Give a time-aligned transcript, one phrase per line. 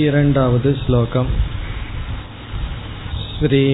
[0.00, 1.30] இரண்டாவது श्लोकम्
[3.32, 3.66] श्रीभगवानुवाच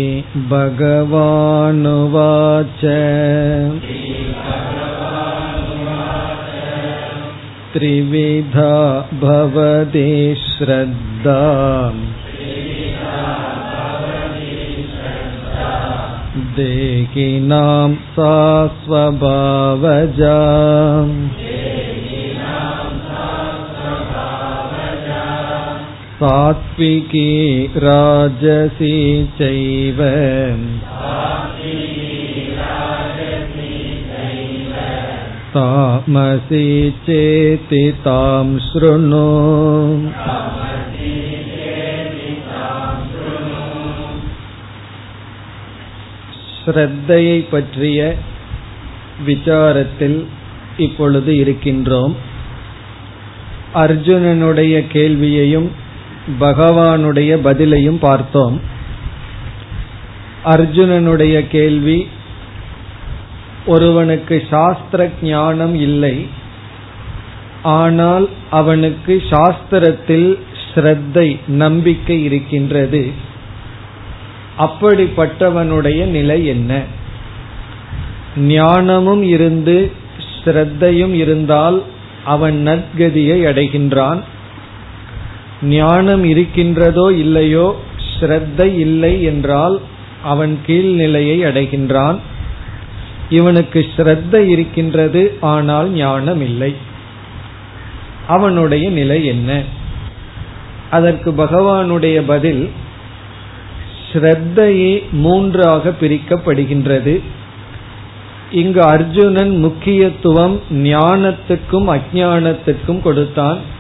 [7.75, 8.73] त्रिविधा
[9.23, 10.11] भवति
[10.45, 11.39] श्रद्धा
[16.59, 18.35] देहिनां सा
[18.83, 20.37] स्वभावजा
[26.23, 27.31] सात्विकी
[27.77, 28.95] राजसी
[29.39, 30.01] चैव
[35.53, 36.67] तामसी
[37.07, 39.27] चेति तां शृणु
[46.63, 47.99] ஸ்ரத்தையை பற்றிய
[49.27, 50.19] விசாரத்தில்
[50.77, 52.15] இப்பொழுது இருக்கின்றோம்
[53.75, 55.69] அர்ஜுனனுடைய கேள்வியையும்
[56.40, 58.62] பகவானுடைய பதிலையும் பார்த்தோம்.
[60.46, 62.08] அர்ஜுனனுடைய கேள்வி
[63.66, 66.28] ஒருவனுக்கு சாஸ்திர ஞானம் இல்லை
[67.62, 70.40] ஆனால் அவனுக்கு சாஸ்திரத்தில்
[70.76, 73.12] ஸ்ரத்தை நம்பிக்கை இருக்கின்றது.
[74.58, 76.84] அப்படிப்பட்டவனுடைய நிலை என்ன?
[78.38, 79.92] ஞானமும் இருந்து
[80.46, 81.84] ஸ்ரத்தையும் இருந்தால்
[82.26, 84.20] அவன் நற்கதியை அடைகின்றான்.
[85.64, 87.76] ஞானம் இருக்கின்றதோ இல்லையோ
[88.20, 89.82] ஸ்ரத்தை இல்லை என்றால்
[90.24, 92.18] அவன் கீழ்நிலையை அடைகின்றான்.
[93.30, 96.76] இவனுக்கு ஸ்ரத்த இருக்கின்றது ஆனால் ஞானம் இல்லை.
[98.28, 99.62] அவனுடைய நிலை என்ன?
[100.90, 102.70] அதற்கு பகவானுடைய பதில்
[104.14, 107.20] ஸ்ரத்தையே மூன்றாக பிரிக்கப்படுகின்றது.
[108.52, 113.73] இங்கு அர்ஜுனன் முக்கியத்துவம் ஞானத்துக்கும் அஜானத்துக்கும் கொடுத்தான்.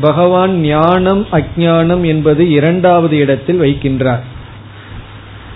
[0.00, 4.24] பகவான் ஞானம் அஜானம் என்பது இரண்டாவது இடத்தில் வைக்கின்றார்.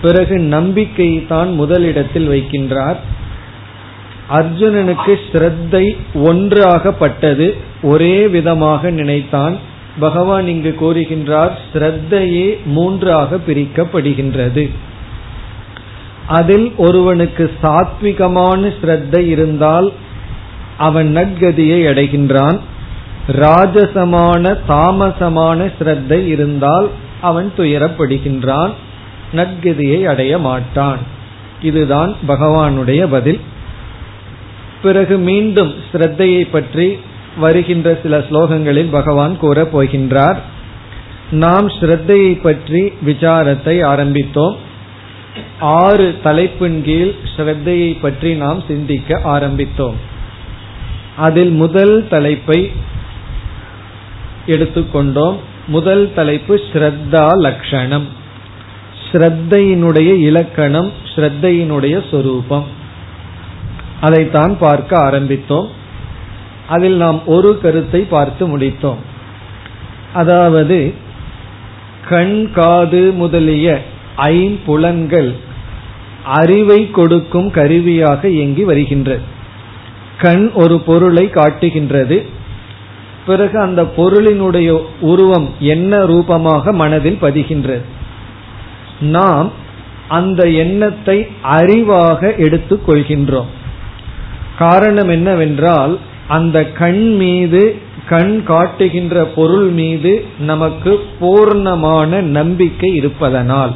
[0.03, 2.97] பிறகு நம்பிக்கை தான் முதலிடத்தில் வைக்கின்றார்.
[4.31, 9.57] அர்ஜுனனுக்கு ஸ்ரத்தை ஒன்றாகப்பட்டது ஒரே விதமாக நினைத்தான்.
[9.99, 14.71] பகவான் இங்கு கூறுகின்றார் ஸ்ரத்தையே மூன்றாக பிரிக்கப்படுகின்றது.
[16.27, 19.93] அதில் ஒருவனுக்கு சாத்விகமான ஸ்ரத்தை இருந்தால்
[20.79, 22.59] அவன் நற்கதியை அடைகின்றான்.
[23.29, 26.89] ராஜசமான தாமசமான ஸ்ரத்தை இருந்தால்
[27.21, 28.71] அவன் துயரப்படுகின்றான்
[29.33, 30.99] நற்கதியை அடைய மாட்டான்.
[31.63, 33.41] இதுதான் பகவானுடைய பதில்.
[34.83, 36.99] பிறகு மீண்டும் ஸ்ரத்தையை பற்றி
[37.37, 40.37] வருகின்ற சில ஸ்லோகங்களில் பகவான் கூறப் போகின்றார்.
[41.31, 44.57] நாம் ஸ்ரத்தையை பற்றி விசாரத்தை ஆரம்பித்தோம்.
[45.61, 49.95] ஆறு தலைப்பின் கீழ் ஸ்ரத்தையை பற்றி நாம் சிந்திக்க ஆரம்பித்தோம்.
[51.17, 52.71] அதில் முதல் தலைப்பை
[54.47, 55.37] எடுத்துக்கொண்டோம்.
[55.67, 58.07] முதல் தலைப்பு ஸ்ரத்தா லட்சணம்
[59.13, 62.67] ஸ்ரத்தையினுடைய இலக்கணம் ஸ்ரத்தையினுடைய சொரூபம்.
[64.01, 65.67] அதைத்தான் பார்க்க ஆரம்பித்தோம்.
[66.69, 69.01] அதில் நாம் ஒரு கருத்தை பார்த்து முடித்தோம்.
[70.13, 70.95] அதாவது
[72.09, 73.81] கண் காது முதலிய
[74.17, 75.35] ஐம்புலன்கள்
[76.25, 79.21] அறிவை கொடுக்கும் கருவியாக இயங்கி வருகின்றது
[80.19, 82.32] கண் ஒரு பொருளை காட்டுகின்றது.
[83.27, 87.85] பிறகு அந்த பொருளினுடைய உருவம் என்ன ரூபமாக மனதில் பதிகின்றது?
[89.01, 89.51] நாம்
[90.09, 93.51] அந்த எண்ணத்தை அறிவாக எடுத்துக் கொள்கின்றோம்.
[94.59, 97.77] காரணம் என்னவென்றால் அந்த கண் மீது
[98.09, 103.73] கண் காட்டுகின்ற பொருள் மீது நமக்கு பூர்ணமான நம்பிக்கை இருப்பதனால்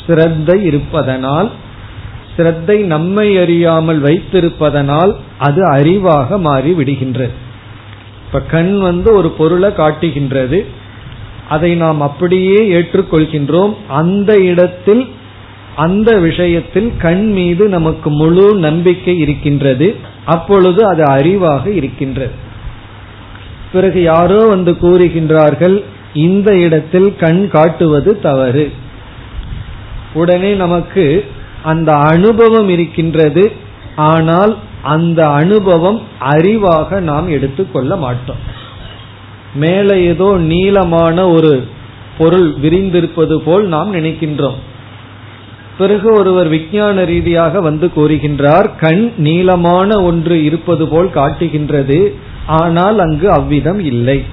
[0.00, 1.50] ஸ்ரத்தை இருப்பதனால்
[2.36, 7.32] ஸ்ரத்தை நம்மை அறியாமல் வைத்திருப்பதனால் அது அறிவாக மாறி விடுகின்றது
[8.32, 10.66] இப்ப கண் வந்து ஒரு பொருளை காட்டுகின்றது.
[11.48, 13.74] அதை நாம் அப்படியே ஏற்றுக்கொள்கின்றோம்.
[13.88, 15.08] அந்த இடத்தில்
[15.76, 19.96] அந்த விஷயத்தில் கண் மீது நமக்கு முழு நம்பிக்கை இருக்கின்றது.
[20.24, 22.30] அப்பொழுது அது அறிவாக இருக்கின்றது.
[23.72, 25.84] பிறகு யாரோ வந்து கூறுகின்றார்கள்
[26.14, 28.72] இந்த இடத்தில் கண் காட்டுவது தவறு.
[30.14, 31.24] உடனே நமக்கு
[31.62, 33.52] அந்த அனுபவம் இருக்கின்றது.
[33.96, 38.36] ஆனால் அந்த அனுபவம் அறிவாக நாம் எடுத்துக்கொள்ள மாட்டோம்.
[39.54, 41.66] மேலே ஏதோ நீளமான ஒரு
[42.18, 44.58] பொருள் விரிந்திருப்பது போல் நாம் நினைக்கின்றோம்.
[45.78, 52.14] பிறகு ஒருவர் விஞ்ஞான ரீதியாக வந்து கூறுகின்றார் கண் நீளமான ஒன்று இருப்பது போல் காட்டுகின்றது
[52.46, 54.24] ஆனால் அங்கு அவ்விதம் இல்லை.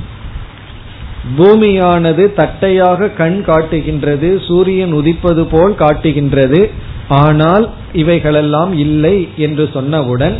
[1.37, 6.71] பூமியானது தட்டையாக கண் காட்டுகின்றது சூரியன் உதிப்பது போல் காட்டுகின்றது
[7.09, 10.35] ஆனால் இவைகளெல்லாம் இல்லை என்று சொன்னவுடன்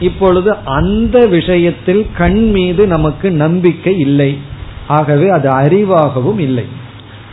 [0.00, 4.38] இப்பொழுது அந்த விஷயத்தில் கண் மீது நமக்கு நம்பிக்கை இல்லை.
[4.86, 6.66] ஆகவே அது அறிவாகவும் இல்லை.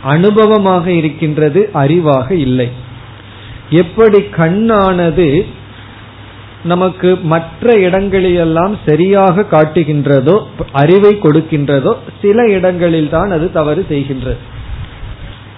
[0.02, 2.68] அனுபவமாக இருக்கின்றது அறிவாக இல்லை.
[3.70, 5.46] எப்படி கண்ணானது
[6.62, 10.36] நமக்கு மற்ற இடங்களிலெல்லாம் சரியாக காட்டுகின்றதோ
[10.72, 14.38] அறிவை கொடுக்கின்றதோ சில இடங்களில் தான் அது தவறு செய்கின்றது.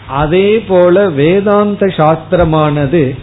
[0.09, 3.17] அதே போல வேதாந்த சாஸ்திரமானது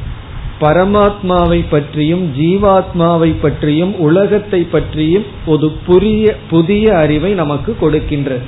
[0.62, 8.42] பரமாத்மாவை பற்றியும் ஜீவாத்மாவை பற்றியும் உலகத்தை பற்றியும் ஒரு புதிய புதிய அறிவை நமக்கு கொடுக்கின்றது.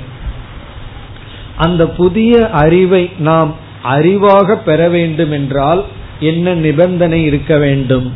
[1.56, 3.54] அந்த புதிய அறிவை நாம்
[3.84, 5.84] அறிவாக பெற வேண்டும் என்றால்
[6.20, 8.12] என்ன நிபந்தனை இருக்க வேண்டும்?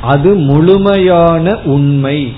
[0.00, 2.32] அது முழுமையான உண்மை.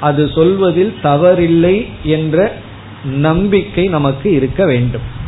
[0.00, 2.56] அது சொல்வதில் தவறில்லை என்ற
[3.04, 5.20] நம்பிக்கை நமக்கு இருக்க வேண்டும்.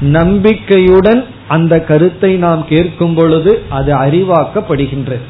[0.00, 5.20] நம்பிக்கையுடன் அந்த கருத்தை நாம் கேட்கும் பொழுது அது அறிவாக்கப்படுகின்றது.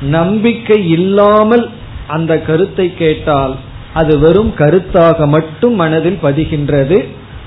[0.00, 1.70] நம்பிக்கை இல்லாமல்
[2.06, 3.56] அந்த கருத்தை கேட்டால்
[3.92, 7.06] அது வெறும் கருத்தாக மட்டும் மனதில் பதிகின்றது.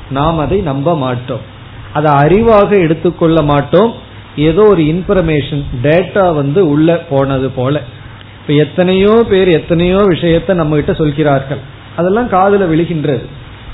[0.10, 1.40] நாம் அதை நம்ப மாட்டோம்.
[1.94, 3.94] அதை அறிவாக எடுத்துக்கொள்ள மாட்டோம்.
[4.36, 7.82] ஏதோ ஒரு இன்ஃபர்மேஷன் டேட்டா வந்து உள்ள போனது போல.
[8.42, 11.60] இப்ப எத்தனையோ பேர் எத்தனையோ விஷயத்த நம்ம கிட்ட சொல்கிறார்கள்.
[11.96, 13.26] அதெல்லாம் காதல விழுகின்றது.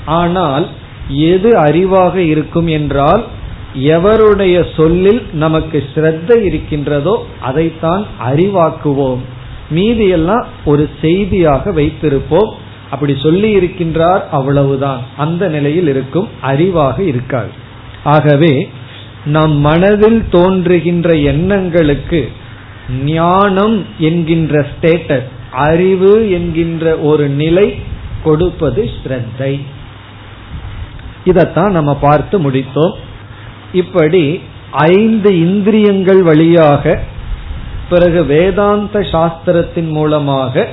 [0.04, 0.68] ஆனால்
[1.08, 3.24] எது அறிவாக இருக்கும் என்றால்
[3.74, 9.18] எவருடைய சொல்லில் நமக்கு ஸ்ரத்த இருக்கின்றதோ அதைத்தான் அறிவாக்குவோம்.
[9.70, 12.50] மீதியெல்லாம் ஒரு செய்தியாக வைத்திருப்போம்.
[12.90, 15.00] அப்படி சொல்லி இருக்கின்றார் அவ்வளவுதான்.
[15.16, 17.50] அந்த நிலையில் இருக்கும் அறிவாக இருக்காது
[18.04, 18.70] ஆகவே
[19.24, 22.28] நம் மனதில் தோன்றுகின்ற எண்ணங்களுக்கு
[23.04, 27.74] ஞானம் என்கின்ற ஸ்டேட்டஸ் அறிவு என்கின்ற ஒரு நிலை
[28.22, 29.60] கொடுப்பது ஸ்ரத்தை.
[31.24, 32.94] இதைத்தான் நம்ம பார்த்து முடித்தோம்.
[33.72, 34.40] இப்படி
[34.70, 37.00] ஐந்து இந்திரியங்கள் வழியாக
[37.88, 40.68] பிறகு வேதாந்த சாஸ்திரத்தின் மூலமாக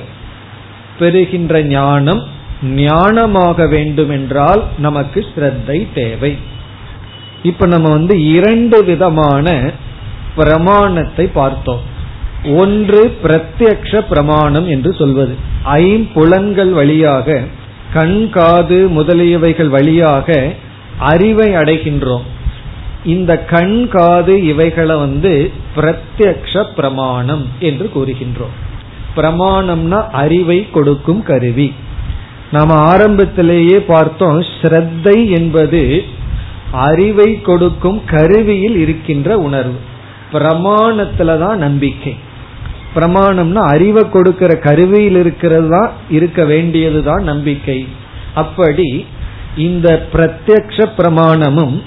[0.98, 2.22] பெறுகின்ற ஞானம்
[2.62, 6.38] ஞானமாக வேண்டுமென்றால் நமக்கு ஸ்ரத்தை தேவை.
[7.42, 9.70] இப்ப நம்ம வந்து இரண்டு விதமான
[10.36, 11.80] பிரமாணத்தை பார்த்தோம்.
[12.56, 15.34] ஒன்று பிரத்யக்ஷ பிரமாணம் என்று சொல்வது.
[15.64, 17.44] ஐம்புலன்கள் வழியாக
[17.92, 20.54] கண் காது முதலியவைகள் வழியாக
[20.98, 22.22] அறிவை அடைகின்றோம்.
[23.04, 28.56] இந்த கண் காது இவைகளை வந்து பிரத்யக்ஷ பிரமாணம் என்று கூறுகின்றோம்.
[29.16, 31.74] பிரமாணம்னா அறிவை கொடுக்கும் கருவி.
[32.52, 36.04] நாம ஆரம்பத்திலேயே பார்த்தோம் ஸ்ரத்தை என்பது
[36.70, 39.78] அறிவை கொடுக்கும் கருவியில் இருக்கின்ற உணர்வு.
[40.32, 42.16] பிரமாணத்துல தான் நம்பிக்கை.
[42.94, 47.88] பிரமாணம்னா அறிவை கொடுக்கிற கருவியில் இருக்கிறது தான் இருக்க வேண்டியது தான் நம்பிக்கை.
[48.34, 49.06] அப்படி
[49.56, 51.82] இந்த பிரத்யக்ஷ பிரமாணமும்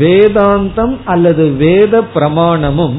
[0.00, 2.96] வேதாந்தம் அல்லது வேத பிரமாணமும்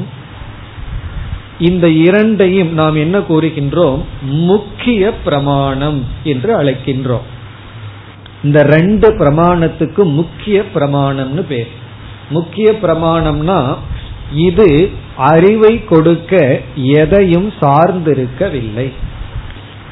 [1.58, 4.00] இந்த இரண்டையும் நாம் என்ன கூறுகின்றோம்?
[4.22, 7.26] முக்கிய பிரமாணம் என்று அழைக்கின்றோம்.
[8.42, 11.70] இந்த ரெண்டு பிரமாணத்துக்கு முக்கிய பிரமாணம்னு பேர்.
[12.30, 13.76] முக்கிய பிரமாணம்னா
[14.32, 18.92] இது அறிவை கொடுக்க எதையும் சார்ந்திருக்கவில்லை.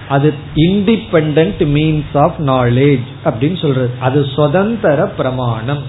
[0.08, 3.90] அது இண்டிபெண்ட் மீன்ஸ் ஆஃப் நாலேஜ் அப்படின்னு சொல்றது.
[4.00, 5.82] அது சுதந்திர பிரமாணம்.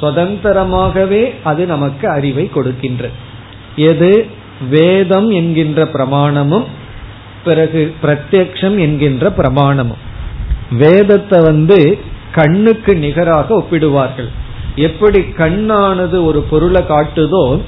[0.00, 3.10] சுதந்திரமாகவே அது நமக்கு அறிவை கொடுக்கின்றது
[3.76, 4.26] எது?
[4.70, 6.64] வேதம் என்கின்ற பிரமாணமும்
[7.44, 10.02] பிறகு பிரத்யக்ஷம் என்கின்ற பிரமாணமும்.
[10.70, 11.98] வேதத்தை வந்து
[12.32, 14.28] கண்ணுக்கு நிகராக ஒப்பிடுவார்கள்.
[14.74, 17.60] எப்படி கண்ணானது ஒரு பொருளை காட்டுதோ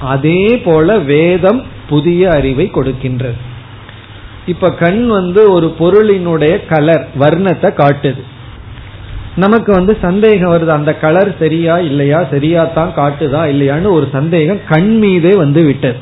[0.00, 3.34] அதே போல வேதம் புதிய அறிவை கொடுக்கின்றது.
[4.46, 8.22] இப்ப கண் வந்து ஒரு பொருளினுடைய கலர் வர்ணத்தை காட்டுது.
[9.36, 14.98] நமக்கு வந்து சந்தேகம் வருது அந்த கலர் சரியா இல்லையா சரியா தான் காட்டுதா இல்லையான்னு ஒரு சந்தேகம் கண்
[14.98, 15.98] மீதே வந்து விட்டது.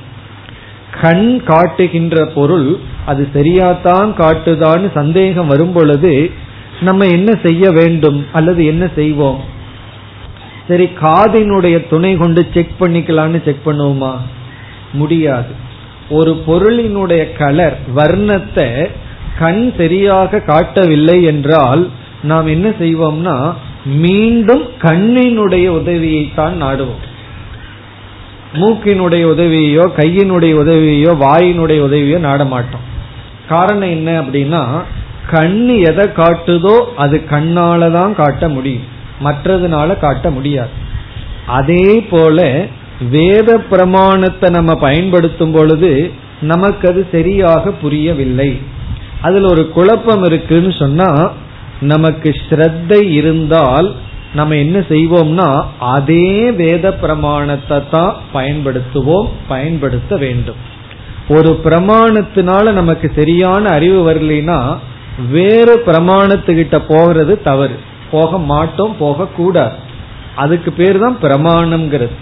[1.00, 6.30] கண் காட்டுகின்ற பொருள் அது சரியாத்தான் காட்டுதான்னு சந்தேகம் வரும் பொழுது
[6.80, 9.40] நம்ம என்ன செய்ய வேண்டும் அல்லது என்ன செய்வோம்?
[10.68, 14.12] சரி காதினுடைய துணை கொண்டு செக் பண்ணிக்கலான்னு செக் பண்ணுவோமா?
[14.92, 15.52] முடியாது.
[16.10, 18.68] ஒரு பொருளினுடைய கலர் வர்ணத்தை
[19.38, 21.82] கண் சரியாக காட்டவில்லை என்றால்
[22.22, 23.36] நாம் என்ன செய்வோம்னா
[23.84, 27.02] மீண்டும் கண்ணினுடைய உதவியைத்தான் நாடுவோம்.
[28.54, 32.88] மூக்கினுடைய உதவியோ கையினுடைய உதவியோ வாயினுடைய உதவியோ நாட மாட்டோம்
[33.48, 34.64] காரணம் என்ன அப்படின்னா
[35.30, 38.88] கண் எதை காட்டுதோ அது கண்ணால தான் காட்ட முடியும்.
[39.22, 40.74] மற்றதுனால காட்ட முடியாது.
[41.46, 42.68] அதே போல
[43.10, 48.50] வேத பிரமாணத்தை நம்ம பயன்படுத்தும் பொழுது நமக்கு அது சரியாக புரியவில்லை.
[49.20, 51.10] அதில் ஒரு குழப்பம் இருக்குன்னு சொன்னா
[51.80, 53.94] நமக்கு ஸ்ரத்தை இருந்தால்
[54.34, 60.60] நம்ம என்ன செய்வோம்னா அதே வேத பிரமாணத்தை தான் பயன்படுத்துவோம் பயன்படுத்த வேண்டும்.
[61.28, 64.76] ஒரு பிரமாணத்தினால நமக்கு சரியான அறிவு வரலைன்னா
[65.30, 67.76] வேறு பிரமாணத்துக்கிட்ட போகிறது தவறு.
[68.14, 69.76] போக மாட்டோம் போக கூடாது
[70.42, 72.14] அதுக்கு பேர் தான் பிரமாணம்ங்கிறது.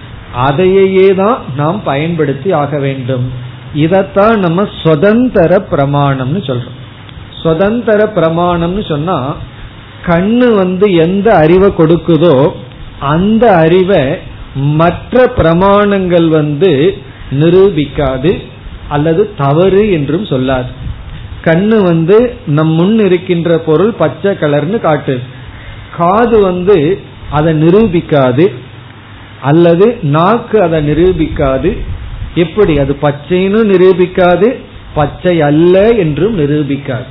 [0.46, 3.24] அதையே தான் நாம் பயன்படுத்தி ஆக வேண்டும்.
[3.84, 6.78] இதத்தான் நம்ம சுதந்திர பிரமாணம்னு சொல்றோம்.
[7.42, 9.18] சுதந்திர பிரமாணம்னு சொன்னா
[10.08, 12.36] கண்ணு வந்து எந்த அறிவை கொடுக்குதோ
[13.12, 14.02] அந்த அறிவை
[14.80, 16.70] மற்ற பிரமாணங்கள் வந்து
[17.40, 18.32] நிரூபிக்காது
[18.94, 20.70] அல்லது தவறு என்றும் சொல்லாது.
[21.46, 22.16] கண்ணு வந்து
[22.56, 25.14] நம் முன் இருக்கின்ற பொருள் பச்சை கலர்னு காட்டு.
[25.98, 28.54] காது வந்து அதை நிரூபிக்காது
[29.40, 31.78] அல்லது நாக்கு அதை நிரூபிக்காது.
[32.34, 32.78] எப்படி?
[32.78, 34.58] அது பச்சைன்னு நிரூபிக்காது
[34.94, 37.10] பச்சை அல்ல என்றும் நிரூபிக்காது.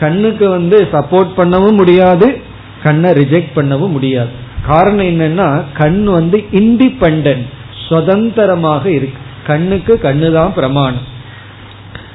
[0.00, 2.40] கண்ணுக்கு வந்து சப்போர்ட் பண்ணவும் முடியாது
[2.82, 4.28] கண்ணை ரிஜெக்ட் பண்ணவும் முடியாது.
[4.66, 7.40] காரணம் என்னன்னா கண் வந்து இண்டிபெண்ட்
[7.88, 9.20] சுதந்திரமாக இருக்கு.
[9.46, 11.14] கண்ணுக்கு கண்ணு தான் பிரமாணம்.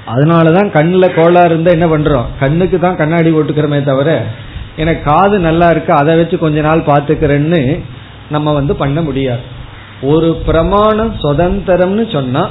[0.07, 2.25] அதனாலதான் கண்ணில் கோளாறு இருந்தா என்ன பண்றோம்?
[2.39, 4.25] கண்ணுக்கு தான் கண்ணாடி போட்டுக்கிறோமே தவிர
[4.75, 7.81] எனக்கு காது நல்லா இருக்கு அதை வச்சு கொஞ்ச நாள் பாத்துக்கிறேன்னு
[8.29, 9.41] நம்ம வந்து பண்ண முடியாது.
[10.01, 12.43] ஒரு பிரமாணம் சுதந்திரம்னு சொன்னா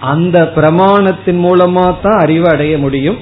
[0.00, 3.18] அந்த பிரமாணத்தின் மூலமா தான் அறிவு அடைய முடியும்.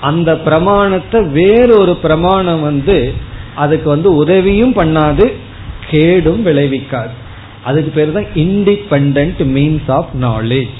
[0.00, 3.14] அந்த பிரமாணத்தை வேறொரு பிரமாணம் வந்து
[3.54, 5.26] அதுக்கு வந்து உதவியும் பண்ணாது
[5.90, 7.14] கேடும் விளைவிக்காது.
[7.64, 10.74] அதுக்கு பேர் தான் இண்டிபெண்ட் மீன்ஸ் ஆஃப் நாலேஜ்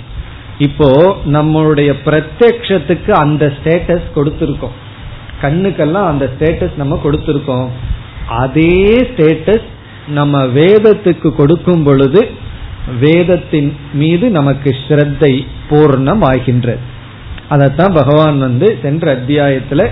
[0.58, 4.76] இப்போ நம்மளுடைய பிரத்யக்ஷத்துக்கு அந்த ஸ்டேட்டஸ் கொடுத்துருக்கோம்.
[5.46, 7.70] கண்ணுக்கெல்லாம் அந்த ஸ்டேட்டஸ் நம்ம கொடுத்துருக்கோம்.
[8.42, 8.74] அதே
[9.10, 9.66] ஸ்டேட்டஸ்
[10.18, 12.20] நம்ம வேதத்துக்கு கொடுக்கும் பொழுது
[13.00, 15.32] வேதத்தின் மீது நமக்கு ஸ்ரத்தை
[15.70, 16.82] பூர்ணம் ஆகின்றது
[17.48, 19.82] அதைத்தான் பகவான் வந்து சென்ற அத்தியாயத்துல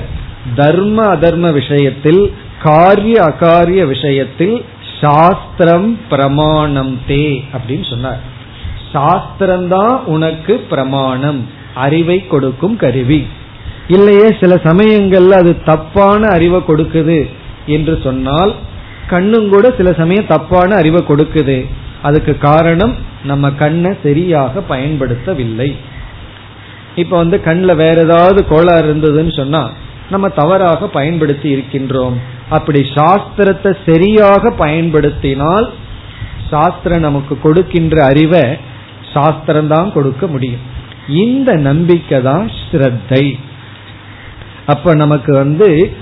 [0.55, 2.23] தர்ம அதர்ம விஷயத்தில்
[2.63, 4.57] காரிய அகாரிய விஷயத்தில்
[5.01, 8.21] சாஸ்திரம் பிரமாணம் தே அப்படின்னு சொன்னார்.
[8.93, 11.41] சாஸ்திரம்தான் உனக்கு பிரமாணம்
[11.75, 13.21] அறிவை கொடுக்கும் கருவி.
[13.89, 17.19] இல்லையே சில சமயங்கள்ல அது தப்பான அறிவை கொடுக்குது
[17.67, 18.55] என்று சொன்னால்
[19.07, 21.67] கண்ணும் கூட சில சமயம் தப்பான அறிவை கொடுக்குது.
[22.03, 25.77] அதுக்கு காரணம் நம்ம கண்ணை சரியாக பயன்படுத்தவில்லை.
[26.97, 29.63] இப்ப வந்து கண்ணில் வேற ஏதாவது கோளாறு இருந்ததுன்னு சொன்னா
[30.11, 32.17] நம்ம தவறாக பயன்படுத்தி இருக்கின்றோம்.
[32.51, 35.71] அப்படி சாஸ்திரத்தை சரியாக பயன்படுத்தினால்
[36.51, 38.45] சாஸ்திரம் நமக்கு கொடுக்கின்ற அறிவை
[39.13, 40.63] சாஸ்திரம் தான் கொடுக்க முடியும்.
[41.07, 43.25] இந்த நம்பிக்கை தான் ஸ்ரத்தை.
[44.67, 45.93] அப்ப நமக்கு வந்து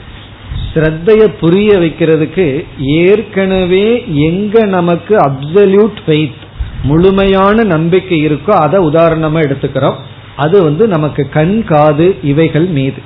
[0.75, 6.43] ஸ்ரத்தைய புரிய வைக்கிறதுக்கு ஏற்கனவே எங்க நமக்கு அப்சல்யூட் ஃபெய்த்
[6.83, 9.95] முழுமையான நம்பிக்கை இருக்கோ அதை உதாரணமா எடுத்துக்கிறோம்.
[10.37, 13.01] அது வந்து நமக்கு கண் காது இவைகள் மீது.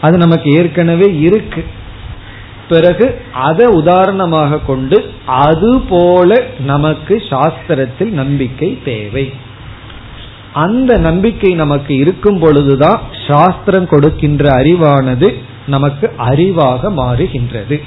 [0.00, 1.64] அது நமக்கு ஏற்கனவே இருக்கு.
[2.68, 9.32] பிறகு அதை உதாரணமாக கொண்டு அது போல நமக்கு சாஸ்திரத்தில் நம்பிக்கை தேவை.
[10.52, 15.34] அந்த நம்பிக்கை நமக்கு இருக்கும் பொழுதுதான் சாஸ்திரம் கொடுக்கின்ற அறிவானது
[15.66, 17.82] நமக்கு அறிவாக மாறுகின்றது.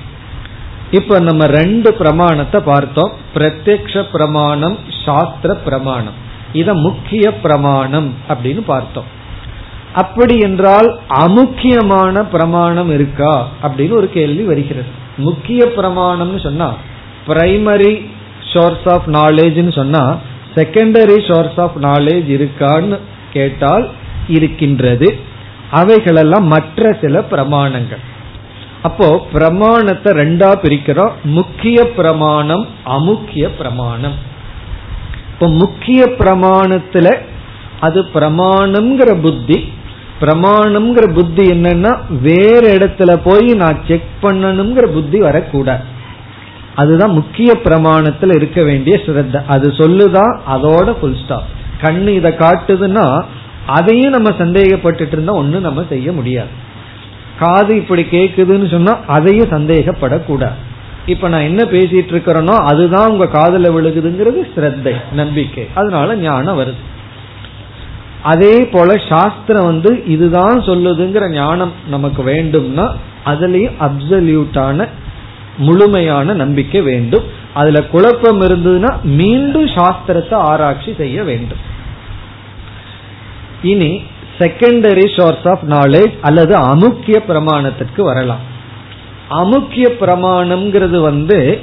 [0.92, 3.12] இப்ப நம்ம ரெண்டு பிரமாணத்தை பார்த்தோம்.
[3.36, 6.18] பிரத்யக்ஷ பிரமாணம் சாஸ்திர பிரமாணம்.
[6.54, 9.14] இத முக்கிய பிரமாணம் அப்படின்னு பார்த்தோம்.
[9.94, 14.88] அப்படி என்றால் அமுக்கியமான பிரமாணம் இருக்கா அப்படின்னு ஒரு கேள்வி வருகிறது.
[15.18, 16.74] முக்கிய பிரமாணம்னு சொன்னா
[17.28, 18.06] பிரைமரி
[18.54, 20.18] சோர்ஸ் ஆஃப் நாலேஜ்னு சொன்னா
[20.56, 22.98] செகண்டரி சோர்ஸ் ஆஃப் நாலேஜ் இருக்கான்னு
[23.34, 23.90] கேட்டால்
[24.28, 25.20] இருக்கின்றது.
[25.72, 28.04] அவைகளெல்லாம் மற்ற சில பிரமாணங்கள்.
[28.82, 31.12] அப்போ பிரமாணத்தை ரெண்டா பிரிக்கிறோம்.
[31.24, 34.14] முக்கிய பிரமாணம் அமுக்கிய பிரமாணம்.
[35.34, 37.18] இப்போ முக்கிய பிரமாணத்துல
[37.80, 39.74] அது பிரமாணம்ங்கிற புத்தி
[40.22, 45.84] பிரமாணம்ங்கிற புத்தி என்னன்னா வேற இடத்துல போய் நான் செக் பண்ணணுங்கிற புத்தி வரக்கூடாது.
[46.76, 49.46] அதுதான் முக்கிய பிரமாணத்துல இருக்க வேண்டிய ஸ்ரத்த.
[49.48, 51.44] அது சொல்லுதான் அதோட ஃபுல் ஸ்டாப்
[51.82, 53.24] கண்ணு இதை காட்டுதுன்னா
[53.66, 56.48] அதையும் நம்ம சந்தேகப்பட்டுட்டு இருந்தா ஒன்னும் நம்ம செய்ய முடியாது.
[57.40, 60.60] காது இப்படி கேக்குதுன்னு சொன்னா அதையும் சந்தேகப்படக்கூடாது.
[61.06, 65.68] இப்ப நான் என்ன பேசிட்டு இருக்கிறேனோ அதுதான் உங்க காதல விழுகுதுங்கிறது ஸ்ரத்தை நம்பிக்கை.
[65.74, 66.82] அதனால ஞானம் வருது.
[68.22, 72.92] அதே போல சாஸ்திரம் வந்து இதுதான் சொல்லுதுங்கிற ஞானம் நமக்கு வேண்டும்னா
[73.26, 74.88] அதுலயும் அப்சல்யூட்டான
[75.58, 77.24] முழுமையான நம்பிக்கை வேண்டும்.
[77.54, 81.74] அதுல குழப்பம் இருந்ததுன்னா மீண்டும் சாஸ்திரத்தை ஆராய்ச்சி செய்ய வேண்டும்.
[83.62, 84.02] இனி
[84.40, 88.40] செகண்டரி சோர்ஸ் ஆஃப் நாலேஜ் அல்லது அமுக்கிய பிரமாணத்திற்கு வரலாம்.
[89.30, 91.60] அமுக்கிய பிரமாணம்ங்கிறது வந்து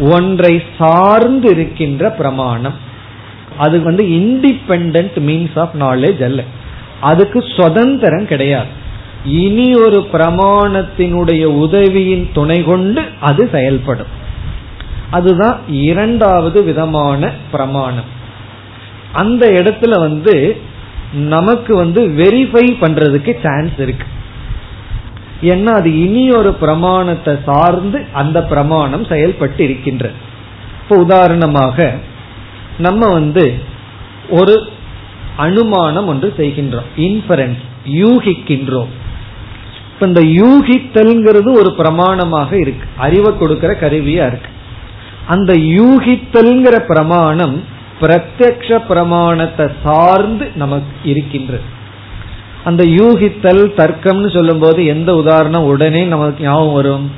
[0.00, 2.74] ஒன்றை சார்ந்து இருக்கின்ற பிரமாணம்.
[3.58, 6.42] அது வந்து இண்டிபெண்ட் மீன்ஸ் ஆஃப் நாலேஜ் அல்ல.
[7.00, 8.84] அதுக்கு சுதந்திரம் கிடையாது.
[9.24, 14.24] இனி ஒரு பிரமாணத்தினுடைய உதவியின் துணை கொண்டு அது செயல்படும்.
[15.10, 18.14] அதுதான் இரண்டாவது விதமான பிரமாணம்.
[19.12, 20.60] அந்த இடத்துல வந்து
[21.12, 24.06] நமக்கு வந்து வெரிஃபை பண்றதுக்கு சான்ஸ் இருக்கு.
[25.42, 30.14] ஏன்னா அது இனி ஒரு பிரமாணத்தை சார்ந்து அந்த பிரமாணம் செயல்பட்டு இருக்கின்றது.
[30.82, 31.94] இப்போ உதாரணமாக
[32.78, 33.54] நம்ம வந்து
[34.30, 34.68] ஒரு
[35.36, 36.88] அனுமானம் ஒன்று செய்கின்றோம்.
[36.96, 38.86] இன்ஃபரன்ஸ் யூகிக்கின்றோம்.
[39.92, 42.88] இப்ப இந்த யூகித்தல்ங்கிறது ஒரு பிரமாணமாக இருக்கு.
[42.96, 44.50] அறிவை கொடுக்கிற கருவியா இருக்கு.
[45.26, 47.64] அந்த யூகித்தல்ங்கிற பிரமாணம்
[48.00, 51.62] பிரத்யக்ஷ பிரமாணத்தை சார்ந்து நமக்கு இருக்கின்றது.
[52.64, 57.10] அந்த யூகித்தல் தர்க்கம்னு சொல்லும் போது எந்த உதாரணம் உடனே நமக்கு ஞாபகம் வரும்.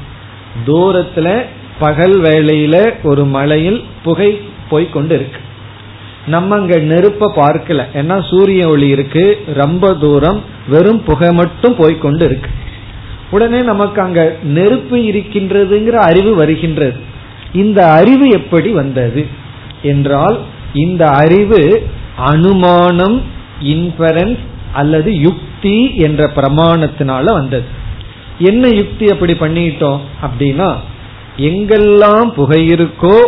[0.66, 1.44] தூரத்துல
[1.78, 5.40] பகல் வேளையில ஒரு மலையில் புகை போய்கொண்டு இருக்கு
[6.26, 7.82] நம்ம அங்க நெருப்ப பார்க்கல.
[7.94, 12.50] ஏன்னா சூரிய ஒளி இருக்கு ரொம்ப தூரம் வெறும் புகை மட்டும் போய்கொண்டு இருக்கு
[13.30, 16.96] உடனே நமக்கு அங்க நெருப்பு இருக்கின்றதுங்கிற அறிவு வருகின்றது.
[17.52, 19.26] இந்த அறிவு எப்படி வந்தது?
[19.82, 20.38] என்றால்
[20.72, 23.22] இந்த அறிவு அனுமானம்
[23.62, 24.38] இன்ஃபரன்ஸ்
[24.72, 27.64] அல்லது யுக்தி என்ற பிரமாணத்தினால வந்தது.
[28.38, 30.74] என்ன யுக்தி அப்படி பண்ணிட்டோம் அப்படின்னா
[31.36, 33.18] எங்கெல்லாம் புகை இருக்கோ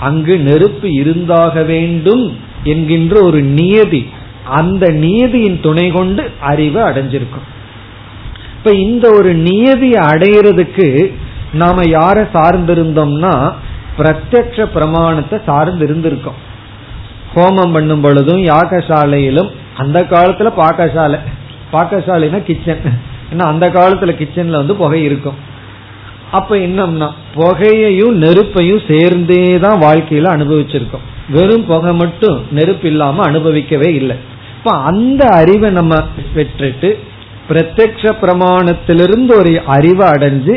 [0.00, 4.06] அங்கு நெருப்பு இருந்தாக வேண்டும் என்கின்ற ஒரு நியதி
[4.44, 7.46] அந்த நியதியின் துணை கொண்டு அறிவை அடைஞ்சிருக்கும்.
[8.56, 11.14] இப்ப இந்த ஒரு நியதியை அடையிறதுக்கு
[11.52, 13.52] நாம யார சார்ந்திருந்தோம்னா
[13.98, 16.34] பிரத்யக்ஷ பிரமாணத்தை சார்ந்து இருந்திருக்கோம்
[17.34, 21.18] ஹோமம் பண்ணும் பொழுதும் யாகசாலையிலும் அந்த காலத்துல பாக்கசாலை.
[21.72, 22.82] பாக்கசாலைனா கிச்சன்
[23.32, 25.38] ஏன்னா அந்த காலத்துல கிச்சன்ல வந்து புகை இருக்கும்.
[26.30, 31.06] அப்ப என்னம்னா புகையையும் நெருப்பையும் சேர்ந்தே தான் வாழ்க்கையில அனுபவிச்சிருக்கோம்.
[31.28, 34.16] வெறும் புகை மட்டும் நெருப்பு இல்லாம அனுபவிக்கவே இல்லை.
[34.58, 35.94] இப்ப அந்த அறிவை நம்ம
[36.34, 36.90] பெற்றுட்டு
[37.48, 40.56] பிரத்யக்ஷ பிரமாணத்திலிருந்து ஒரு அறிவை அடைஞ்சு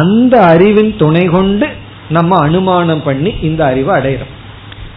[0.00, 1.68] அந்த அறிவின் துணை கொண்டு
[2.08, 4.32] நம்ம அனுமானம் பண்ணி இந்த அறிவை அடையிறோம்.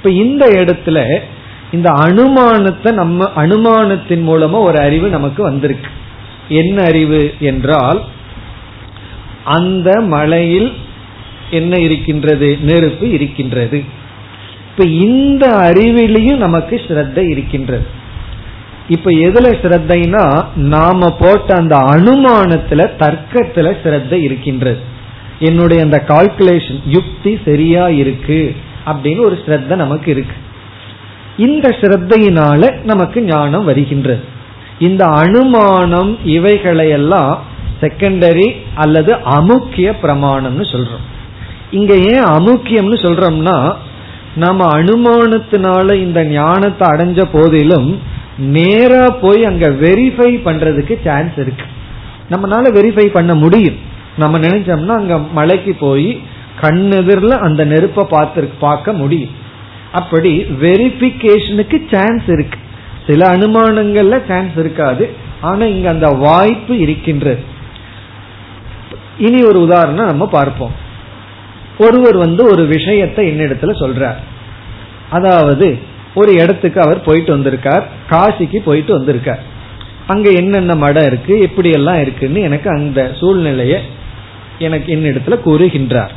[0.05, 1.19] இப்ப இந்த இடத்துல
[1.71, 5.89] இந்த அனுமானத்தை நம்ம அனுமானத்தின் மூலமா ஒரு அறிவு நமக்கு வந்திருக்கு.
[6.49, 8.03] என்ன அறிவு என்றால்
[9.43, 10.73] அந்த மலையில்
[11.51, 12.57] என்ன இருக்கின்றது?
[12.61, 13.83] நெருப்பு இருக்கின்றது.
[14.71, 17.87] இப்ப இந்த அறிவிலையும் நமக்கு ஸ்ரத்த இருக்கின்றது.
[18.87, 24.79] இப்ப எதுல ஸ்ரத்தைனா நாம போட்ட அந்த அனுமானத்துல தர்க்கத்துல ஸ்ரத்த இருக்கின்றது.
[25.39, 28.55] என்னுடைய அந்த கால்குலேஷன் யுக்தி சரியா இருக்கு.
[28.85, 30.37] அப்படின்னு ஒரு ஸ்ரத்த நமக்கு இருக்கு.
[31.37, 34.23] இந்த ஸ்ரத்தையினால நமக்கு ஞானம் வருகின்றது.
[34.79, 37.39] இந்த அனுமானம் இவைகளையெல்லாம்
[37.81, 41.05] செகண்டரி அல்லது அமுக்கிய பிரமாணம்னு சொல்றோம்.
[41.71, 43.73] இங்க ஏன் அமுக்கியம்னு சொல்றோம்னா
[44.35, 47.99] நம்ம அனுமானத்தினால இந்த ஞானத்தை அடைஞ்ச போதிலும்
[48.37, 51.65] நேரா போய் அங்க வெரிஃபை பண்றதுக்கு சான்ஸ் இருக்கு.
[52.29, 53.75] நம்மளால வெரிஃபை பண்ண முடியும்.
[54.17, 56.21] நம்ம நினைச்சோம்னா அங்க மலைக்கு போய்
[56.61, 59.29] கண்ணெதிரில் அந்த நெருப்பை பார்த்து பார்க்க முடியும்.
[59.91, 62.59] அப்படி வெரிபிகேஷனுக்கு சான்ஸ் இருக்கு.
[63.07, 65.09] சில அனுமானங்கள்ல சான்ஸ் இருக்காது.
[65.41, 67.43] ஆனா இங்க அந்த வாய்ப்பு இருக்கின்றது.
[69.17, 70.71] இனி ஒரு உதாரணம் நம்ம பார்ப்போம்.
[71.77, 74.15] ஒருவர் வந்து ஒரு விஷயத்தை என்னிடத்துல சொல்றார்.
[75.09, 75.79] அதாவது
[76.15, 77.87] ஒரு இடத்துக்கு அவர் போயிட்டு வந்திருக்கார்.
[78.09, 79.43] காசிக்கு போயிட்டு வந்திருக்கார்.
[80.07, 83.81] அங்க என்னென்ன மடம் இருக்கு எப்படி எல்லாம் இருக்குன்னு எனக்கு அந்த சூழ்நிலையை
[84.59, 86.09] எனக்கு என்னிடத்துல கூறுகின்றார்.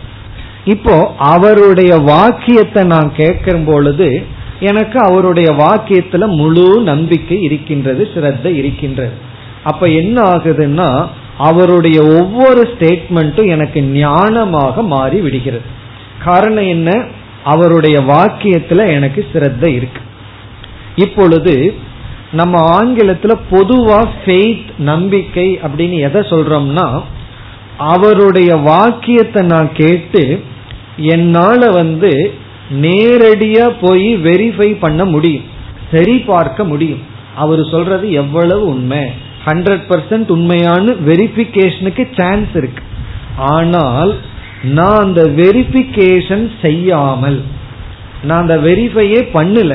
[0.68, 4.09] இப்போ அவருடைய வாக்கியத்தை நான் கேட்கும் பொழுது
[4.61, 9.12] எனக்கு அவருடைய வாக்கியத்துல முழு நம்பிக்கை இருக்கின்றது சிரத்த இருக்கின்றது.
[9.64, 10.88] அப்ப என்ன ஆகுதுன்னா
[11.38, 15.66] அவருடைய ஒவ்வொரு ஸ்டேட்மெண்ட்டும் எனக்கு ஞானமாக மாறி விடுகிறது.
[16.24, 16.90] காரணம் என்ன?
[17.44, 20.02] அவருடைய வாக்கியத்துல எனக்கு சிரத்த இருக்கு.
[20.96, 21.74] இப்பொழுது
[22.33, 26.87] நம்ம ஆங்கிலத்துல பொதுவா ஃபெய்த் நம்பிக்கை அப்படின்னு எதை சொல்றோம்னா
[27.78, 30.22] அவருடைய வாக்கியத்தை நான் கேட்டு
[31.15, 32.11] என்னால வந்து
[32.71, 35.45] நேரடியா போய் வெரிஃபை பண்ண முடியும்.
[35.91, 37.03] சரி பார்க்க முடியும்.
[37.35, 39.05] அவர் சொல்றது எவ்வளவு உண்மை.
[39.45, 42.83] ஹண்ட்ரட் பர்சன்ட் உண்மையான வெரிபிகேஷனுக்கு சான்ஸ் இருக்கு.
[43.37, 44.15] ஆனால்
[44.63, 47.43] நான் அந்த வெரிபிகேஷன் செய்யாமல்
[48.23, 49.75] நான் அந்த வெரிஃபையே பண்ணல.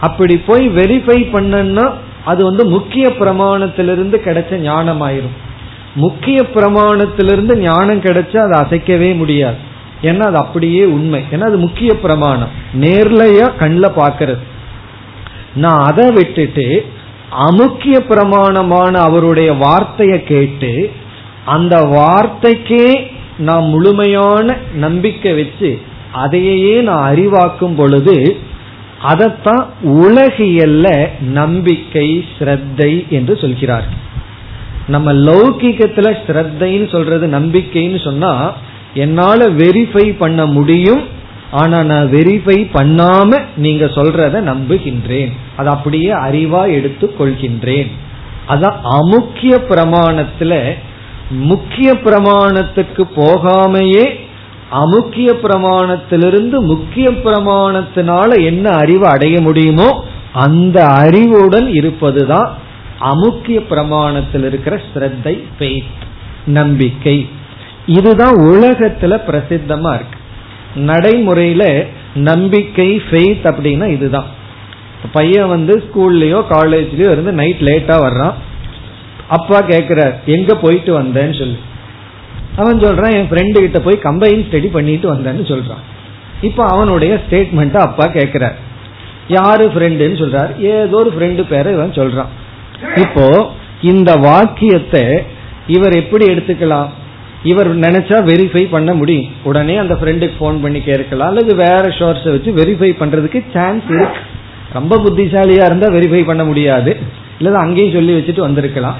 [0.00, 1.86] அப்படி போய் வெரிஃபை பண்ணனா
[2.24, 5.36] அது வந்து முக்கிய பிரமாணத்திலிருந்து கிடைச்ச ஞானம் ஆயிரும்
[5.94, 9.56] முக்கிய பிரமாணத்திலிருந்து ஞானம் கிடைச்சா அதை அசைக்கவே முடியாது.
[10.04, 11.20] ஏன்னா அது அப்படியே உண்மை.
[11.32, 12.52] ஏன்னா அது முக்கிய பிரமாணம்.
[12.80, 14.42] நேர்லையா கண்ணில் பார்க்கறது.
[15.54, 16.66] நான் அதை விட்டுட்டு
[17.46, 20.72] அமுக்கிய பிரமாணமான அவருடைய வார்த்தையை கேட்டு
[21.44, 22.86] அந்த வார்த்தைக்கே
[23.38, 25.70] நான் முழுமையான நம்பிக்கை வச்சு
[26.12, 28.36] அதையே நான் அறிவாக்கும் பொழுது
[29.02, 33.88] அதைத்தான் உலகியல்ல நம்பிக்கை ஸ்ரத்தை என்று சொல்கிறார்
[34.86, 38.32] நம்ம லௌகிகத்துல ஸ்ரத்தைன்னு சொல்றது நம்பிக்கைன்னு சொன்னா
[38.94, 41.02] என்னால வெரிஃபை பண்ண முடியும்
[41.50, 45.32] ஆனா நான் வெரிஃபை பண்ணாம நீங்க சொல்றத நம்புகின்றேன்.
[45.56, 47.90] அது அப்படியே அறிவா எடுத்து கொள்கின்றேன்.
[48.48, 50.72] அதான் அமுக்கிய பிரமாணத்துல
[51.30, 54.06] முக்கிய பிரமாணத்துக்கு போகாமையே
[54.72, 62.50] அமுக்கிய பிரமாணத்திலிருந்து முக்கிய பிரமாணத்தினால என்ன அறிவு அடைய முடியுமோ அந்த அறிவுடன் இருப்பதுதான்
[63.00, 65.82] அமுக்கிய பிரமாணத்தில் இருக்கிற ஸ்ரத்தை
[66.46, 67.28] நம்பிக்கை.
[67.86, 70.18] இதுதான் உலகத்துல பிரசித்தமா இருக்கு.
[70.74, 74.24] நடைமுறையில நம்பிக்கை ஃபெய்த் அப்படின்னா இதுதான்.
[75.12, 78.32] பையன் வந்து ஸ்கூல்லயோ காலேஜ்லயோ இருந்து நைட் லேட்டா வர்றான்.
[79.28, 81.58] அப்பா கேக்குறார் எங்க போயிட்டு வந்தேன்னு சொல்லி.
[82.56, 85.82] அவன் சொல்றான் என் ஃப்ரெண்டு கிட்ட போய் கம்பைன் ஸ்டடி பண்ணிட்டு வந்தேன்னு சொல்றான்.
[86.42, 88.54] இப்ப அவனுடைய ஸ்டேட்மெண்ட் அப்பா கேக்குறார்.
[89.28, 90.58] யாரு ஃப்ரெண்டுன்னு சொல்றார்.
[90.58, 92.26] ஏதோ ஒரு ஃப்ரெண்டு பேரை இவன் சொல்றான்.
[92.96, 93.50] இப்போ
[93.82, 95.22] இந்த வாக்கியத்தை
[95.66, 96.88] இவர் எப்படி எடுத்துக்கலாம்?
[97.44, 99.28] இவர் நினைச்சா வெரிஃபை பண்ண முடியும்.
[99.44, 101.28] உடனே அந்த ஃப்ரெண்டுக்கு ஃபோன் பண்ணி கேட்கலாம்.
[101.28, 104.20] அல்லது வேற ஷோர்ஸை வச்சு வெரிஃபை பண்றதுக்கு சான்ஸ் இருக்கு.
[104.72, 106.96] ரொம்ப புத்திசாலியா இருந்தா வெரிஃபை பண்ண முடியாது.
[107.38, 108.96] இல்லது அங்கேயும் சொல்லி வச்சுட்டு வந்திருக்கலாம்.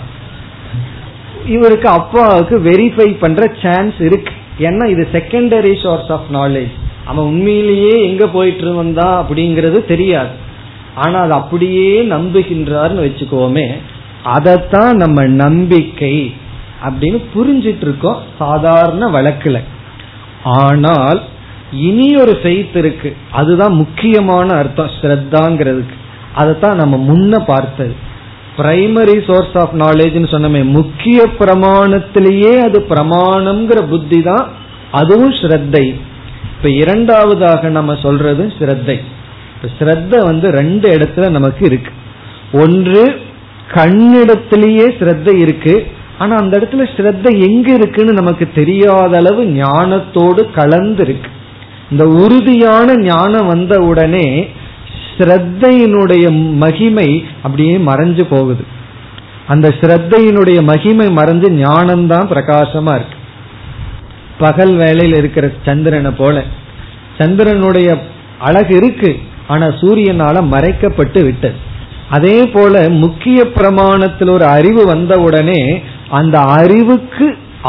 [1.46, 4.32] இவருக்கு அப்பாவுக்கு வெரிஃபை பண்ற சான்ஸ் இருக்கு.
[4.58, 10.32] ஏன்னா இது செகண்டரி சோர்ஸ் ஆஃப் நாலேஜ் அவன் உண்மையிலேயே எங்க போயிட்டு வந்தா அப்படிங்கறது தெரியாது.
[10.94, 13.66] ஆனா அது அப்படியே நம்புகின்றார்னு வச்சுக்கோமே
[14.22, 16.14] அதைத்தான் நம்ம நம்பிக்கை
[16.84, 19.60] அப்படின்னு புரிஞ்சிட்டு இருக்கோம் சாதாரண வழக்குல.
[20.44, 21.22] ஆனால்
[21.72, 23.16] இனி ஒரு ஃபெய்த் இருக்கு.
[23.30, 25.96] அதுதான் முக்கியமான அர்த்தம் ஸ்ரத்தாங்கிறதுக்கு.
[26.34, 27.94] அதைத்தான் நம்ம முன்ன பார்த்தது.
[28.56, 34.48] பிரைமரி சோர்ஸ் ஆஃப் நாலேஜ்னு சொன்னமே முக்கிய பிரமாணத்திலேயே அது பிரமாணம்ங்கிற புத்தி தான்
[34.92, 35.94] அதுவும் ஸ்ரத்தை.
[36.56, 39.00] இப்ப இரண்டாவதாக நம்ம சொல்றது ஸ்ரத்தை.
[39.78, 41.92] ஸ்ரத்த வந்து ரெண்டு இடத்துல நமக்கு இருக்கு.
[42.52, 43.20] ஒன்று
[43.74, 45.86] கண்ணிடத்திலேயே ஸ்ரத்தை இருக்கு.
[46.18, 51.30] ஆனா அந்த இடத்துல ஸ்ரத்த எங்க இருக்குன்னு நமக்கு தெரியாத அளவு ஞானத்தோடு கலந்து இருக்கு
[51.90, 54.48] இந்த உறுதியான ஞானம் வந்த உடனே
[55.18, 58.64] ஸ்ரத்தையினுடைய மகிமை அப்படியே மறைஞ்சு போகுது.
[59.46, 63.18] அந்த ஸ்ரத்தையினுடைய மகிமை மறைஞ்சு ஞானம்தான் பிரகாசமா இருக்கு.
[64.38, 66.42] பகல் வேலையில் இருக்கிற சந்திரனை போல.
[67.18, 67.98] சந்திரனுடைய
[68.38, 71.54] அழகு இருக்கு ஆனா சூரியனால மறைக்கப்பட்டு விட்டது.
[72.10, 77.26] அதே போல முக்கிய பிரமாணத்தில் ஒரு அறிவு வந்த உடனே அந்த அறிவுக்கு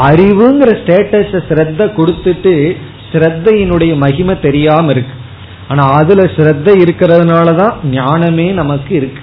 [0.08, 2.76] அறிவுங்கிற ஸ்டேட்டஸ் ஸ்ரத்த கொடுத்துட்டு
[3.12, 5.14] ஸ்ரத்தையினுடைய மகிமை தெரியாம இருக்கு.
[5.68, 9.22] ஆனா அதுல ஸ்ரத்த இருக்கிறதுனாலதான் ஞானமே நமக்கு இருக்கு.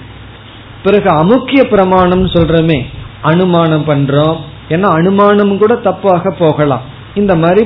[0.84, 2.80] பிறகு அமுக்கிய பிரமாணம் சொல்றமே
[3.22, 4.38] அனுமானம் பண்றோம்.
[4.70, 6.82] ஏன்னா அனுமானம் கூட தப்பாக போகலாம்.
[7.16, 7.64] இந்த மாதிரி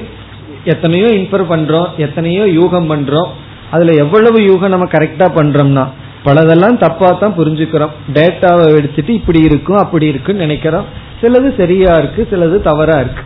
[0.64, 3.30] எத்தனையோ இன்ஃபர் பண்றோம் எத்தனையோ யூகம் பண்றோம்.
[3.72, 5.86] அதுல எவ்வளவு யூகம் நம்ம கரெக்டா பண்றோம்னா
[6.26, 7.94] பலதெல்லாம் தப்பா தான் புரிஞ்சுக்கிறோம்.
[8.14, 10.86] டேட்டாவை எடுத்துட்டு இப்படி இருக்கும் அப்படி இருக்குன்னு நினைக்கிறோம்.
[11.22, 13.24] சிலது சரியா இருக்கு சிலது தவறா இருக்கு.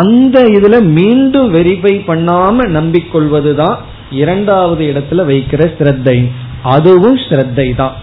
[0.00, 3.78] அந்த இதுல மீண்டும் வெரிஃபை பண்ணாம நம்பிக்கொள்வதுதான்
[4.20, 6.18] இரண்டாவது இடத்துல வைக்கிற ஸ்ரத்தை.
[6.74, 7.96] அதுவும் ஸ்ரத்தை தான்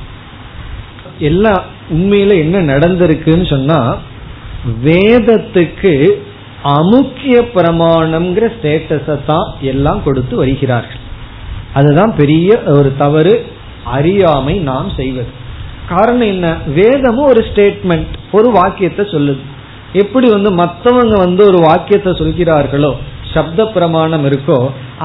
[1.30, 1.64] எல்லாம்
[1.96, 3.80] உண்மையில என்ன நடந்திருக்குன்னு சொன்னா
[4.88, 5.94] வேதத்துக்கு
[6.78, 11.04] அமுக்கிய பிரமாணம்ங்கிற ஸ்டேட்டஸை தான் எல்லாம் கொடுத்து வருகிறார்கள்.
[11.74, 13.34] அதுதான் பெரிய ஒரு தவறு
[13.98, 15.32] அறியாமை நாம் செய்வது.
[15.92, 16.48] காரணம் என்ன?
[16.80, 19.44] வேதமும் ஒரு ஸ்டேட்மெண்ட் ஒரு வாக்கியத்தை சொல்லுது.
[20.02, 22.92] எப்படி வந்து மற்றவங்க வந்து ஒரு வாக்கியத்தை சொல்கிறார்களோ
[23.34, 24.58] சப்த பிரமாணம் இருக்கோ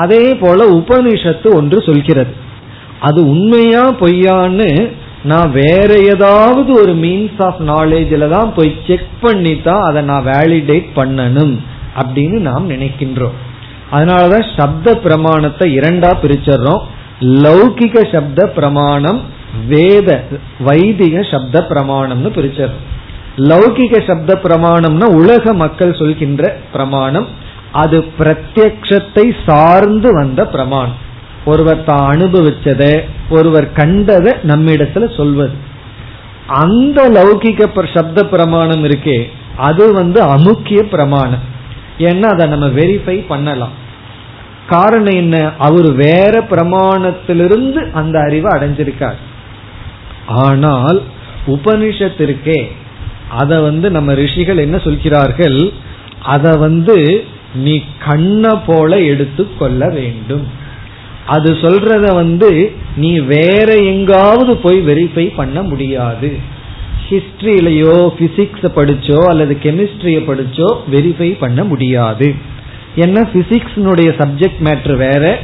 [0.03, 2.33] அதே போல உபனிஷத்து ஒன்று சொல்கிறது.
[3.07, 4.68] அது உண்மையா பொய்யான்னு
[5.31, 10.88] நான் வேற ஏதாவது ஒரு மீன்ஸ் ஆஃப் நாலேஜில் தான் போய் செக் பண்ணி தான் அதை நான் வேலிடேட்
[10.99, 11.55] பண்ணணும்
[12.01, 13.37] அப்படின்னு நாம் நினைக்கின்றோம்.
[13.95, 16.83] அதனாலதான் சப்த பிரமாணத்தை இரண்டா பிரிச்சிடறோம்.
[17.45, 19.21] லௌகிக சப்த பிரமாணம்
[19.69, 20.25] வேத
[20.59, 22.75] வைதிக சப்த பிரமாணம்னு பிரிச்சர்
[23.37, 27.27] லௌகிக சப்த பிரமாணம்னா உலக மக்கள் சொல்கின்ற பிரமாணம்.
[27.73, 31.11] அது பிரத்யக்ஷத்தை சார்ந்து வந்த பிரமாணம்.
[31.45, 35.53] ஒருவர் தான் அனுபவிச்சத ஒருவர் கண்டதை நம்மிடத்துல சொல்வது.
[36.47, 41.45] அந்த லௌகிக சப்த பிரமாணம் இருக்கே அது வந்து அமுக்கிய பிரமாணம்.
[41.99, 43.73] ஏன்னா அதை நம்ம வெரிஃபை பண்ணலாம்.
[44.67, 45.53] காரணம் என்ன?
[45.59, 49.21] அவர் வேற பிரமாணத்திலிருந்து அந்த அறிவை அடைஞ்சிருக்கார்.
[50.26, 51.02] ஆனால்
[51.46, 52.66] உபனிஷத்திற்கே
[53.28, 55.72] அதை வந்து நம்ம ரிஷிகள் என்ன சொல்கிறார்கள்?
[56.22, 60.61] அதை வந்து நீ கண்ண போல எடுத்து கொள்ள வேண்டும்.
[61.26, 66.38] அது சொல்றத வந்து நீ வேற எங்காவது போய் வெரிஃபை பண்ண முடியாது.
[67.11, 72.35] ஹிஸ்டரியிலையோ பிசிக்ஸ் படிச்சோ அல்லது கெமிஸ்ட்ரிய படிச்சோ வெரிஃபை பண்ண முடியாது.
[72.94, 73.28] என்ன?
[73.35, 75.38] பிசிக்ஸ்னுடைய சப்ஜெக்ட் மேட்ரு வேற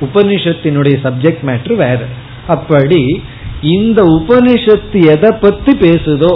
[0.00, 1.98] உபனிஷத்தினுடைய சப்ஜெக்ட் மேட்ரு வேற.
[2.46, 3.22] அப்படி
[3.62, 6.32] இந்த உபனிஷத்து எதை பத்தி பேசுதோ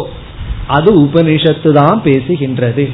[0.66, 2.90] அது உபனிஷத்து தான் பேசுகின்றது.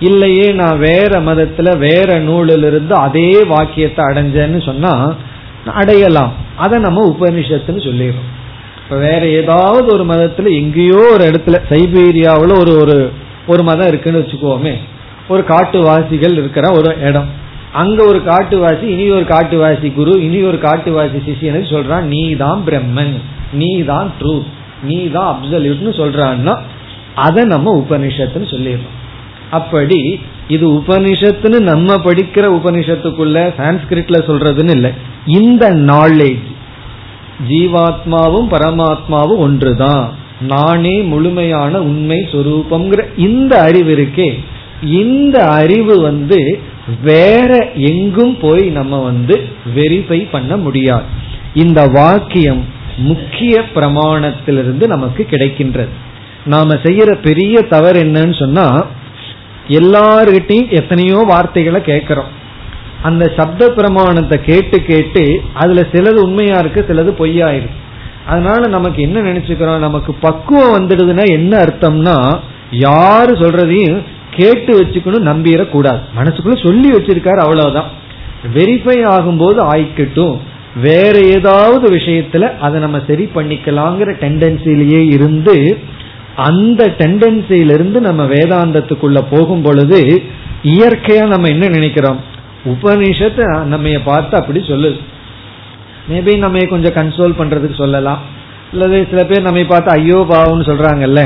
[0.00, 5.16] இல்லையே நான் வேற மதத்துல வேற நூலிலிருந்து அதே வாக்கியத்தை அடைஞ்சேன்னு சொன்னா
[5.66, 6.32] அடையலாம்.
[6.56, 8.30] அதை நம்ம உபனிஷத்துன்னு சொல்லிடுறோம்.
[8.84, 13.10] இப்ப வேற ஏதாவது ஒரு மதத்துல எங்கேயோ ஒரு இடத்துல சைபீரியாவில் ஒரு ஒரு
[13.46, 14.74] ஒரு மதம் இருக்குன்னு வச்சுக்கோமே
[15.28, 17.28] ஒரு காட்டுவாசிகள் இருக்கிற ஒரு இடம்.
[17.72, 23.14] அங்க ஒரு காட்டுவாசி இனி ஒரு காட்டுவாசி குரு இனி ஒரு காட்டுவாசி சிஷியனுக்கு சொல்றான் நீ தான் பிரம்மன்.
[23.52, 24.50] நீ தான் ட்ரூத்
[24.82, 26.54] நீ தான் அப்சல்யூட்னு சொல்றான்னா
[27.14, 28.98] அதை நம்ம உபனிஷத்துன்னு சொல்லிடுறோம்
[29.50, 34.90] அப்படி இது உபனிஷத்துன்னு நம்ம படிக்கிற உபனிஷத்துக்குள்ள சான்ஸ்கிரிட்ல சொல்றதுன்னு இல்லை.
[35.26, 36.48] இந்த நாலேஜ்
[37.48, 40.04] ஜீவாத்மாவும் பரமாத்மாவும் ஒன்றுதான்.
[40.40, 44.28] நானே முழுமையான உண்மை சொரூபம்ங்கிற இந்த அறிவு இருக்கே.
[44.82, 46.60] இந்த அறிவு வந்து
[47.02, 47.50] வேற
[47.90, 49.34] எங்கும் போய் நம்ம வந்து
[49.74, 51.04] வெரிஃபை பண்ண முடியாது.
[51.54, 52.62] இந்த வாக்கியம்
[52.96, 55.88] முக்கிய பிரமாணத்திலிருந்து நமக்கு கிடைக்கின்றது.
[56.44, 58.86] நாம செய்யற பெரிய தவறு என்னன்னு சொன்னா
[59.68, 62.40] எல்லார்கிட்டையும் எத்தனையோ வார்த்தைகளை கேட்கிறோம்.
[63.02, 67.80] அந்த சப்த பிரமாணத்தை கேட்டு கேட்டு அதுல சிலது உண்மையா இருக்கு சிலது பொய்யா இருக்கு.
[68.26, 69.78] அதனால நமக்கு என்ன நினைச்சுக்கிறோம்?
[69.78, 72.38] நமக்கு பக்குவம் வந்துடுதுன்னா என்ன அர்த்தம்னா
[72.70, 77.90] யாரு சொல்றதையும் கேட்டு வச்சுக்கணும் நம்பிடக்கூடாது மனசுக்குள்ள சொல்லி வச்சிருக்காரு அவ்வளவுதான்.
[78.54, 80.38] வெரிஃபை ஆகும்போது ஆய்க்கட்டும்.
[80.80, 85.78] வேற ஏதாவது விஷயத்துல அதை நம்ம சரி பண்ணிக்கலாங்கிற டெண்டன்சிலேயே இருந்து
[86.36, 90.22] அந்த டெண்டன்சியிலிருந்து நம்ம வேதாந்தத்துக்குள்ள போகும் பொழுது
[90.62, 92.20] இயற்கையா நம்ம என்ன நினைக்கிறோம்?
[92.64, 94.98] உபனிஷத்து நம்ம பார்த்து அப்படி சொல்லுது.
[96.10, 98.18] மேபி நம்ம கொஞ்சம் கன்சோல் பண்றதுக்கு சொல்லலாம்.
[98.72, 101.22] அல்லது சில பேர் நம்ம பார்த்து ஐயோ பாவம்னு சொல்றாங்கல்ல.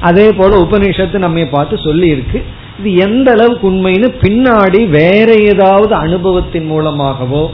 [0.00, 2.44] அதே போல உபநிஷத்தை நம்ம பார்த்து சொல்லி இருக்கு
[2.78, 7.50] இது எந்த அளவுக்கு உண்மைன்னு பின்னாடி வேற ஏதாவது அனுபவத்தின் மூலமாகவோ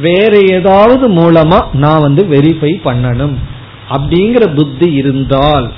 [0.00, 3.36] வேற ஏதாவது மூலமா நான் வந்து வெரிஃபை பண்ணணும்.
[3.90, 5.68] அப்படிங்கிற புத்தி இருந்தால்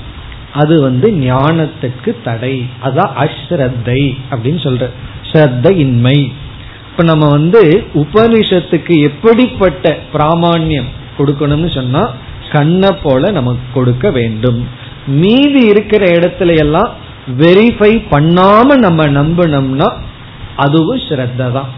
[0.53, 2.55] அது வந்து ஞானத்துக்கு தடை.
[2.83, 4.85] அதான் அஸ்ரத்தை அப்படின்னு சொல்ற.
[5.31, 6.17] ஸ்ரத்த இன்மை
[6.89, 7.61] இப்ப நம்ம வந்து
[7.93, 12.03] உபனிஷத்துக்கு எப்படிப்பட்ட பிராமான்யம் கொடுக்கணும்னு சொன்னா
[12.51, 14.59] கண்ணை போல நமக்கு கொடுக்க வேண்டும்.
[15.21, 16.89] மீதி இருக்கிற இடத்துல எல்லாம்
[17.39, 19.89] வெரிஃபை பண்ணாம நம்ம நம்பினோம்னா
[20.55, 21.69] அதுவும் ஸ்ரத்த தான்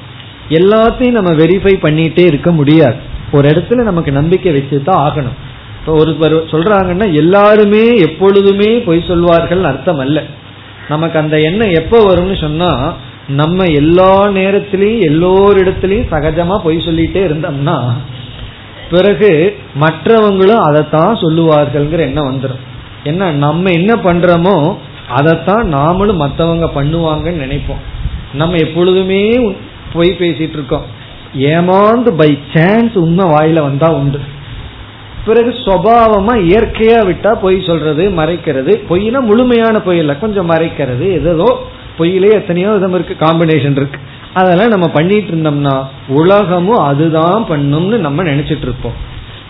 [0.58, 3.00] எல்லாத்தையும் நம்ம வெரிஃபை பண்ணிட்டே இருக்க முடியாது.
[3.32, 5.38] ஒரு இடத்துல நமக்கு நம்பிக்கை வச்சுதான் ஆகணும்.
[5.80, 6.12] இப்போ ஒரு
[6.52, 10.20] சொல்றாங்கன்னா எல்லாருமே எப்பொழுதுமே பொய் சொல்வார்கள் அர்த்தம் அல்ல.
[10.90, 12.72] நமக்கு அந்த எண்ணம் எப்போ வரும்னு சொன்னா
[13.42, 17.78] நம்ம எல்லா நேரத்திலையும் எல்லோரிடத்திலையும் சகஜமா பொய் சொல்லிட்டே இருந்தோம்னா
[18.90, 19.30] பிறகு
[19.82, 22.64] மற்றவங்களும் அதைத்தான் சொல்லுவார்கள்ங்கிற எண்ணம் வந்துடும்
[23.04, 24.56] என்ன நம்ம என்ன பண்றோமோ
[25.10, 27.82] அதைத்தான் நாமளும் மற்றவங்க பண்ணுவாங்கன்னு நினைப்போம்.
[28.34, 29.24] நம்ம எப்பொழுதுமே
[29.94, 30.86] பொய் பேசிட்டு இருக்கோம்
[31.52, 34.20] ஏமாந்து பை சான்ஸ் உண்மை வாயில வந்தா உண்டு.
[35.26, 38.74] பிறகு சுவாவமா இயற்கையா விட்டா பொய் சொல்றது மறைக்கிறது.
[38.90, 41.06] பொய்னா முழுமையான பொய் இல்லை கொஞ்சம் மறைக்கிறது.
[41.20, 41.48] ஏதோ
[41.98, 44.00] பொய்யிலே எத்தனையோ விதம் இருக்கு காம்பினேஷன் இருக்கு.
[44.34, 45.76] அதெல்லாம் நம்ம பண்ணிட்டு இருந்தோம்னா
[46.08, 48.98] உலகமும் அதுதான் பண்ணும்னு நம்ம நினைச்சிட்டு இருப்போம்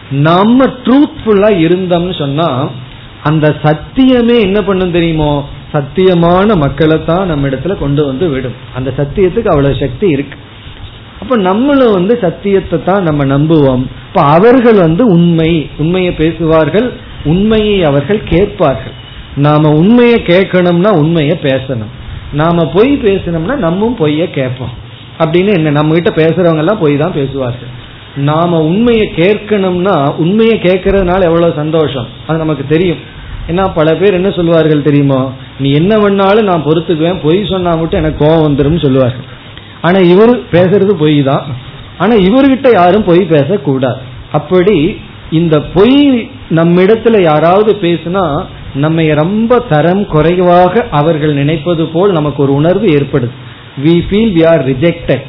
[0.10, 2.70] நம்ம ட்ரூத்ஃபுல்லா இருந்தோம்னு சொன்னா
[3.24, 5.46] அந்த சத்தியமே என்ன பண்ணும் தெரியுமோ?
[5.74, 8.58] சத்தியமான மக்களை தான் நம்ம இடத்துல கொண்டு வந்து விடும்.
[8.76, 10.38] அந்த சத்தியத்துக்கு அவ்வளவு சக்தி இருக்கு.
[11.22, 13.84] அப்ப நம்மளும் வந்து சத்தியத்தை தான் நம்ம நம்புவோம்.
[14.08, 16.94] இப்ப அவர்கள் வந்து உண்மை உண்மையை பேசுவார்கள்
[17.26, 18.96] உண்மையை அவர்கள் கேட்பார்கள்.
[19.36, 21.94] நாம உண்மையை கேட்கணும்னா உண்மையை பேசணும்.
[22.34, 24.74] நாம பொய் பேசணும்னா நம்மும் பொய்ய கேட்போம்.
[25.20, 27.72] அப்படின்னு என்ன நம்ம கிட்ட பேசுறவங்க எல்லாம் பொய் தான் பேசுவார்கள்.
[28.16, 32.08] நாம உண்மையை கேட்கணும்னா உண்மையை கேட்கறதுனால எவ்வளவு சந்தோஷம்?
[32.28, 32.98] அது நமக்கு தெரியும்.
[33.48, 35.32] ஏன்னா பல பேர் என்ன சொல்லுவார்கள் தெரியுமா?
[35.60, 37.20] நீ என்ன பண்ணாலும் நான் பொறுத்துக்குவேன்.
[37.24, 39.26] பொய் சொன்னா மட்டும் எனக்கு கோவம் வந்துடும் சொல்லுவார்கள்.
[39.82, 41.46] ஆனா இவர் பேசுறது பொய் தான்.
[41.98, 43.98] ஆனா இவர்கிட்ட யாரும் பொய் பேசக்கூடாது.
[44.32, 44.98] அப்படி
[45.32, 52.88] இந்த பொய் நம்மிடத்துல யாராவது பேசுனா நம்ம ரொம்ப தரம் குறைவாக அவர்கள் நினைப்பது போல் நமக்கு ஒரு உணர்வு
[52.88, 53.30] ஏற்படுது.
[53.84, 55.22] We feel we are rejected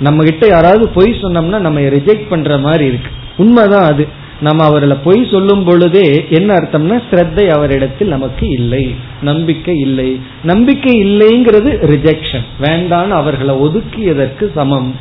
[0.00, 3.10] நம்ம கிட்ட யாராவது பொய் சொன்னோம்னா நம்ம ரிஜெக்ட் பண்ற மாதிரி இருக்கு.
[3.36, 4.08] உண்மைதான் அது.
[4.40, 10.20] நம்ம அவர்களை பொய் சொல்லும் பொழுதே என்ன அர்த்தம்னா ஸ்ரத்தை அவரிடத்தில் நமக்கு இல்லை நம்பிக்கை இல்லை.
[10.42, 14.94] நம்பிக்கை இல்லைங்கிறது ரிஜெக்ஷன் வேண்டான்னு அவர்களை ஒதுக்கியதற்கு சமம்.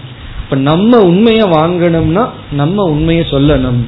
[0.44, 3.82] இப்ப நம்ம உண்மையை வாங்கணும்னா நம்ம உண்மையை சொல்லணும்.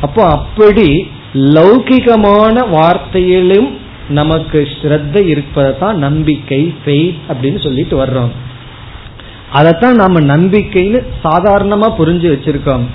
[0.00, 3.70] அப்போ அப்படி லௌகிகமான வார்த்தையிலும்
[4.08, 8.30] நமக்கு ஸ்ரத்த இருப்பதான் நம்பிக்கை ஃபெய்த் அப்படின்னு சொல்லிட்டு வர்றோம்.
[9.50, 12.86] அதைத்தான் நம்ம நம்பிக்கைன்னு சாதாரணமா புரிஞ்சு வச்சிருக்கோம்.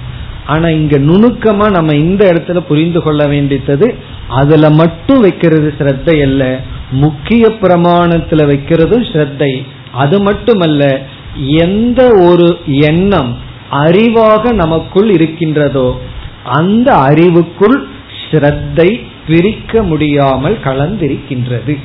[0.46, 3.96] ஆனா இங்க நுணுக்கமா நம்ம இந்த இடத்துல புரிந்து கொள்ள வேண்டியது
[4.28, 6.60] அதுல மட்டும் வைக்கிறது ஸ்ரத்தை அல்ல
[6.92, 9.66] முக்கிய பிரமாணத்துல வைக்கிறதும் ஸ்ரத்தை.
[9.92, 11.02] அது மட்டுமல்ல
[11.48, 13.32] எந்த ஒரு எண்ணம்
[13.72, 16.00] அறிவாக நமக்குள் இருக்கின்றதோ
[16.44, 17.88] அந்த அறிவுக்குள்
[18.22, 18.90] ஸ்ரத்தை
[19.28, 21.78] பிரிக்க முடியாமல் கலந்திருக்கின்றது.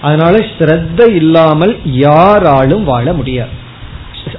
[0.00, 3.50] அதனால ஸ்ரத்த இல்லாமல் யாராலும் வாழ முடியாது.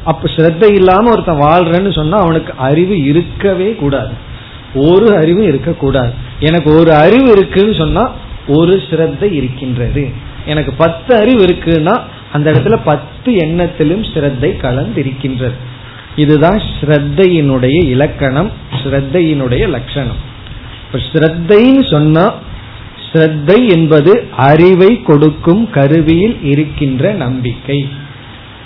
[0.05, 4.13] அப்ப ஸ்ரத்த இல்லாம ஒருத்தன் வாழ்றேன்னு சொன்னா அவனுக்கு அறிவு இருக்கவே கூடாது.
[4.75, 6.13] ஒரு அறிவு இருக்கக்கூடாது.
[6.39, 8.11] எனக்கு ஒரு அறிவு இருக்குன்னு சொன்னா
[8.47, 10.09] ஒரு ஸ்ரத்த இருக்கின்றது.
[10.45, 11.99] எனக்கு பத்து அறிவு இருக்குன்னா
[12.33, 15.57] அந்த இடத்துல பத்து எண்ணத்திலும் ஸ்ரத்தை கலந்திருக்கின்றது.
[16.15, 18.51] இதுதான் ஸ்ரத்தையினுடைய இலக்கணம்
[18.83, 20.21] ஸ்ரத்தையினுடைய லட்சணம்.
[20.85, 22.33] இப்ப ஸ்ரத்தைன்னு சொன்னா
[23.07, 27.87] ஸ்ரத்தை என்பது அறிவை கொடுக்கும் கருவியில் இருக்கின்ற நம்பிக்கை.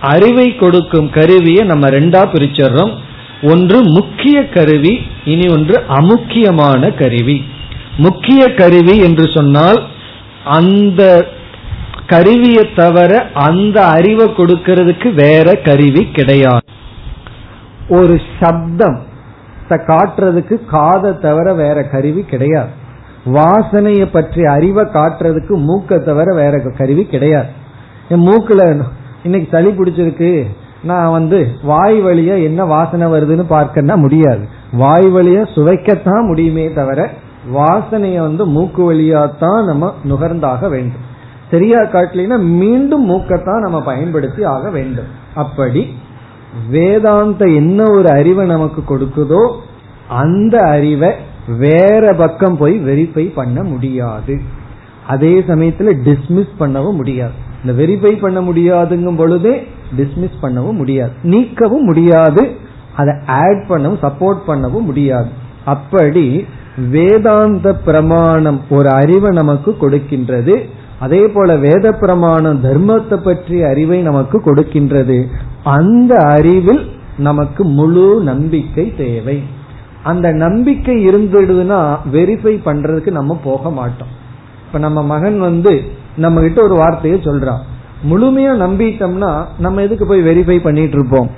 [0.02, 2.94] அறிவை கொடுக்கும் கருவியை நம்ம ரெண்டா பிரிச்சிடுறோம்.
[3.52, 7.44] ஒன்று முக்கிய கருவி இனி ஒன்று அமுக்கியமான கருவி.
[7.98, 9.80] முக்கிய கருவி என்று சொன்னால்
[10.44, 11.28] அந்த
[12.08, 16.68] கருவியை தவிர அந்த அறிவை கொடுக்கிறதுக்கு வேற கருவி கிடையாது.
[17.90, 19.08] ஒரு சப்தம்
[19.70, 22.70] காட்டுறதுக்கு காதை தவிர வேற கருவி கிடையாது.
[23.26, 27.48] வாசனையை பற்றி அறிவை காட்டுறதுக்கு மூக்கை தவிர வேற கருவி கிடையாது.
[28.10, 28.26] என்
[29.24, 30.32] இன்னைக்கு சளி பிடிச்சிருக்கு.
[30.84, 34.44] நான் வந்து வாய் வழியா என்ன வாசனை வருதுன்னு பார்க்கன்னா முடியாது.
[34.74, 37.10] வாய் வழியா சுவைக்கத்தான் முடியுமே தவிர
[37.54, 41.06] வாசனைய வந்து மூக்கு வழியாத்தான் தான் நம்ம நுகர்ந்தாக வேண்டும்.
[41.52, 45.10] சரியா காட்டலினா மீண்டும் மூக்கத்தான் நம்ம பயன்படுத்தி ஆக வேண்டும்.
[45.36, 45.82] அப்படி
[46.70, 49.42] வேதாந்த என்ன ஒரு அறிவை நமக்கு கொடுக்குதோ
[50.08, 51.12] அந்த அறிவை
[51.60, 54.36] வேற பக்கம் போய் வெரிஃபை பண்ண முடியாது.
[55.08, 57.38] அதே சமயத்துல டிஸ்மிஸ் பண்ணவும் முடியாது.
[57.66, 59.68] இந்த வெரிஃபை பண்ண முடியாதுங்கும் பொழுதே
[59.98, 61.12] டிஸ்மிஸ் பண்ணவும் முடியாது.
[61.24, 62.56] நீக்கவும் முடியாது.
[62.96, 65.30] அதை ஆட் பண்ணவும் சப்போர்ட் பண்ணவும் முடியாது.
[65.66, 66.46] அப்படி
[66.90, 70.66] வேதாந்த பிரமாணம் ஒரு அறிவை நமக்கு கொடுக்கின்றது.
[71.00, 75.26] அதே போல வேத பிரமாணம் தர்மத்தை பற்றிய அறிவை நமக்கு கொடுக்கின்றது.
[75.64, 79.44] அந்த அறிவில் நமக்கு முழு நம்பிக்கை தேவை.
[80.04, 84.08] அந்த நம்பிக்கை இருந்துடுதுன்னா வெரிஃபை பண்றதுக்கு நம்ம போக மாட்டோம்.
[84.66, 85.84] இப்ப நம்ம மகன் வந்து
[86.20, 87.62] நம்ம கிட்ட ஒரு வார்த்தையை சொல்றான்.
[88.10, 91.30] முழுமையா நம்பிட்டோம்னா நம்ம எதுக்கு போய் வெரிஃபை பண்ணிட்டு இருப்போம்?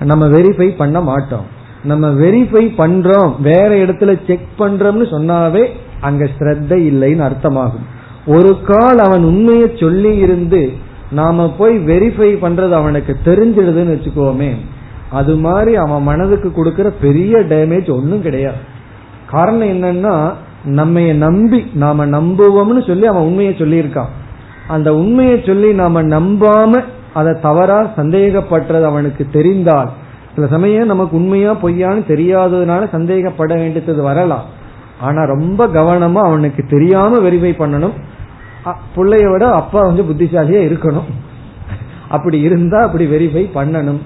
[0.00, 1.46] நம்ம வெரிஃபை பண்ண மாட்டோம்.
[1.84, 3.32] நம்ம வெரிஃபை பண்றோம்.
[3.40, 5.68] வேற இடத்துல செக் பண்றோம்னு சொன்னாவே
[6.00, 7.86] அங்க ஸ்ரத்த இல்லைன்னு அர்த்தமாகும்.
[8.26, 10.70] ஒரு கால் அவன் உண்மையை சொல்லி இருந்து
[11.10, 14.52] நாம போய் வெரிஃபை பண்றது அவனுக்கு தெரிஞ்சிடுதுன்னு வச்சுக்கோமே.
[15.10, 18.60] அது மாதிரி அவன் மனதுக்கு கொடுக்கற பெரிய டேமேஜ் ஒன்றும் கிடையாது.
[19.30, 20.32] காரணம் என்னன்னா
[20.64, 24.12] நம்ம நம்பி நாம நம்புவோம்னு சொல்லி அவன் உண்மையை சொல்லியிருக்கான்.
[24.68, 26.82] அந்த உண்மையை சொல்லி நாம நம்பாம
[27.14, 29.90] அதை தவறா சந்தேகப்பட்டது அவனுக்கு தெரிந்தால்
[30.34, 34.44] சில சமயம் நமக்கு உண்மையா பொய்யான்னு தெரியாததுனால சந்தேகப்பட வேண்டியது வரலாம்.
[35.00, 37.92] ஆனா ரொம்ப கவனமா அவனுக்கு தெரியாம வெரிஃபை பண்ணணும்.
[38.96, 41.08] பிள்ளைய விட அப்பா வந்து புத்திசாலியா இருக்கணும்.
[42.08, 44.00] அப்படி இருந்தா அப்படி வெரிஃபை பண்ணணும்.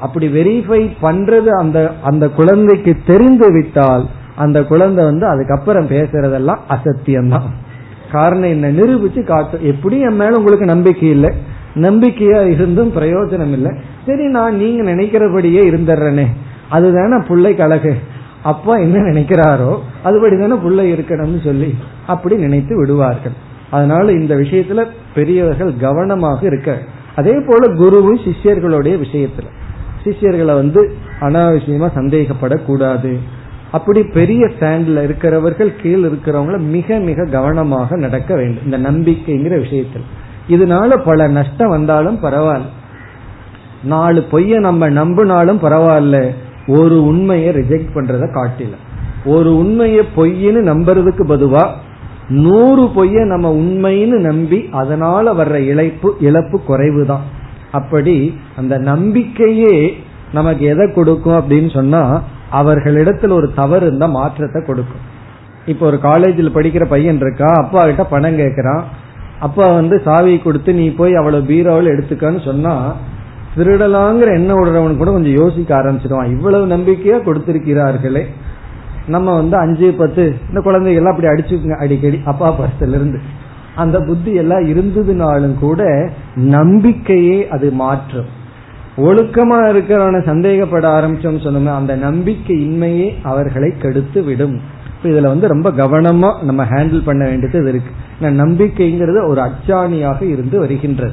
[0.00, 7.48] அப்படி வெரிஃபை பண்றது அந்த அந்த குழந்தைக்கு தெரிந்து விட்டால் அந்த குழந்தை வந்து அதுக்கப்புறம் பேசுறதெல்லாம் அசத்தியம்தான்.
[8.10, 8.70] காரணம் என்ன?
[8.70, 11.30] நிரூபிச்சு காட்டும் எப்படி என் மேல உங்களுக்கு நம்பிக்கை இல்லை.
[11.74, 13.72] நம்பிக்கையா இருந்தும் பிரயோஜனம் இல்லை.
[14.06, 16.26] சரி நான் நீங்க நினைக்கிறபடியே இருந்துடுறேனே.
[16.68, 17.96] அதுதானே பிள்ளை கழகு
[18.42, 21.74] அப்பா என்ன நினைக்கிறாரோ அதுபடி தானே பிள்ளை இருக்கணும்னு சொல்லி
[22.06, 23.32] அப்படி நினைத்து விடுவார்கள்.
[23.70, 26.78] அதனால இந்த விஷயத்துல பெரியவர்கள் கவனமாக இருக்க.
[27.16, 29.46] அதே போல குருவும் சிஷ்யர்களுடைய விஷயத்துல.
[30.04, 33.18] சிஷ்யர்களை வந்து அனாவசியமா சந்தேகப்படக்கூடாது.
[33.72, 38.64] அப்படி பெரிய ஸ்டாண்ட்ல இருக்கிறவர்கள் கீழ் இருக்கிறவங்கள மிக மிக கவனமாக நடக்க வேண்டும்.
[38.64, 40.02] இந்த நம்பிக்கைங்கிற விஷயத்தில்.
[40.48, 42.68] இதனால பல நஷ்டம் வந்தாலும் பரவாயில்ல.
[43.82, 46.34] நாலு பொய்ய நம்ம நம்பினாலும் பரவாயில்ல.
[46.66, 48.70] ஒரு உண்மையை ரிஜெக்ட் பண்றத காட்டில.
[49.24, 51.70] ஒரு உண்மையை பொய்ன்னு நம்புறதுக்கு பதுவா
[52.28, 57.22] நூறு பொய்ய நம்ம உண்மைன்னு நம்பி அதனால வர்ற இழப்பு இழப்பு குறைவு தான்
[57.72, 59.96] அப்படி அந்த நம்பிக்கையே
[60.32, 65.04] நமக்கு எதை கொடுக்கும் அப்படின்னு சொன்னா அவர்களிடத்தில் ஒரு தவறு இருந்தா மாற்றத்தை கொடுக்கும்.
[65.66, 68.82] இப்ப ஒரு காலேஜில் படிக்கிற பையன் இருக்கா அப்பா கிட்ட பணம் கேட்கறான்
[69.40, 72.96] அப்பா வந்து சாவி கொடுத்து நீ போய் அவ்வளவு பீரோவில் எடுத்துக்கன்னு சொன்னா
[73.56, 76.30] திருடலாங்கிற எண்ணம் விடுறவன் கூட கொஞ்சம் யோசிக்க ஆரம்பிச்சிடுவான்.
[76.30, 78.24] இவ்வளவு நம்பிக்கையா கொடுத்திருக்கிறார்களே.
[79.06, 83.20] நம்ம வந்து அஞ்சு பத்து இந்த குழந்தைகள் அப்படி அடிச்சுக்குங்க அடிக்கடி அப்பா பசத்துல இருந்து
[83.74, 88.28] அந்த புத்தி எல்லாம் இருந்ததுனாலும் கூட நம்பிக்கையே அது மாற்றும்.
[89.02, 94.60] ஒழுக்கமா இருக்கிறவனை சந்தேகப்பட ஆரம்பிச்சோம் சொன்னோமே அந்த நம்பிக்கை இன்மையே அவர்களை கெடுத்து விடும்.
[95.02, 97.92] இதுல வந்து ரொம்ப கவனமா நம்ம ஹேண்டில் பண்ண வேண்டியது இருக்கு.
[98.20, 101.12] நம்பிக்கைங்கிறது ஒரு அச்சாணியாக இருந்து வருகின்றது.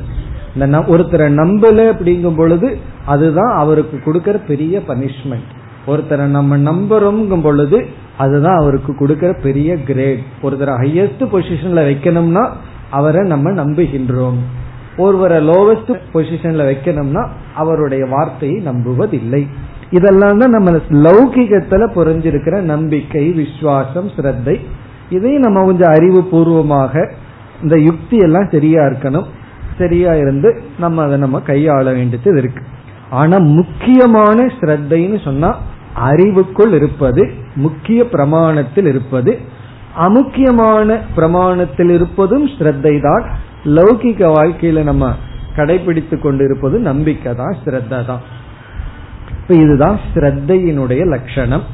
[0.56, 5.50] இந்த ஒருத்தரை நம்பல அப்படிங்கும் பொழுது அதுதான் அவருக்கு கொடுக்கற பெரிய பனிஷ்மெண்ட்
[5.88, 7.86] ஒருத்தரை நம்ம நம்புறோம் பொழுது
[8.18, 12.50] அதுதான் அவருக்கு கொடுக்கற பெரிய கிரேட் ஒருத்தரை ஹையஸ்ட் பொசிஷன்ல வைக்கணும்னா
[12.90, 14.40] அவரை நம்ம நம்புகின்றோம்.
[15.04, 17.24] ஒருவரை லோவஸ்ட் பொசிஷன்ல வைக்கணும்னா
[17.62, 19.42] அவருடைய வார்த்தையை நம்புவதில்லை.
[19.98, 20.72] இதெல்லாம் தான் நம்ம
[21.06, 24.56] லௌகிகத்துல புரிஞ்சிருக்கிற நம்பிக்கை விசுவாசம் சிரத்தை
[25.16, 26.94] இதையும் நம்ம கொஞ்சம் அறிவு பூர்வமாக
[27.64, 29.28] இந்த யுக்தி எல்லாம் சரியா இருக்கணும்.
[29.80, 30.50] சரியா இருந்து
[30.84, 32.62] நம்ம அதை நம்ம கையாள வேண்டியது இருக்கு.
[33.20, 35.50] ஆனா முக்கியமான ஸ்ரத்தைன்னு சொன்னா
[36.10, 37.24] அறிவுக்குள் இருப்பது
[37.66, 39.32] முக்கிய பிரமாணத்தில் இருப்பது
[40.08, 43.24] அமுக்கியமான பிரமாணத்தில் இருப்பதும் ஸ்ரத்தை தான்
[43.76, 45.14] லௌகிக வாழ்க்கையில நம்ம
[45.56, 48.24] கடைபிடித்து கொண்டிருப்பது நம்பிக்கை தான் ஸ்ரத்த தான்.
[49.42, 51.66] இப்ப இதுதான் ஸ்ரத்தையினுடைய லட்சணம்.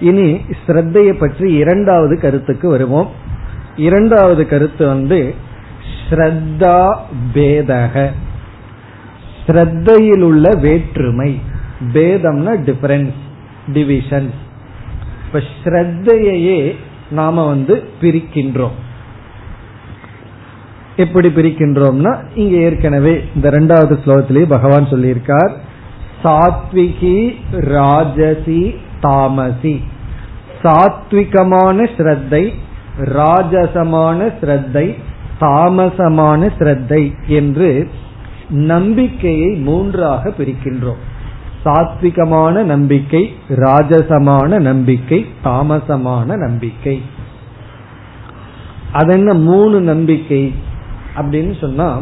[0.00, 0.28] இனி
[0.62, 3.08] ஸ்ரத்தையை பற்றி இரண்டாவது கருத்துக்கு வருவோம்.
[3.76, 5.34] இரண்டாவது கருத்து வந்து
[5.94, 6.76] ஸ்ரத்தா
[7.34, 8.10] பேதக.
[9.46, 11.30] ஸ்ரத்தையில் உள்ள வேற்றுமை.
[11.92, 13.18] பேதம்னா டிஃபரன்ஸ்
[13.72, 14.30] டிவிஷன்
[15.24, 16.60] இப்ப ஸ்ரத்தையே
[17.10, 18.76] நாம வந்து பிரிக்கின்றோம்.
[21.00, 25.52] எப்படி பிரிக்கின்றோம்னா இங்க ஏற்கனவே இந்த ரெண்டாவது ஸ்லோகத்திலேயே பகவான் சொல்லியிருக்கார்.
[26.24, 27.16] சாத்விகி
[27.50, 29.74] ராஜசி தாமசி.
[30.62, 32.42] சாத்விகமான ஸ்ரத்தை
[33.04, 34.86] ராஜசமான ஸ்ரத்தை
[35.40, 37.70] தாமசமான ஸ்ரத்தை என்று
[38.48, 41.00] நம்பிக்கையை மூன்றாக பிரிக்கின்றோம்.
[41.64, 47.02] சாத்விகமான நம்பிக்கை ராஜசமான நம்பிக்கை தாமசமான நம்பிக்கை.
[48.92, 50.42] அதென்ன மூணு நம்பிக்கை?
[51.22, 52.00] அப்படின்னு சொன்னா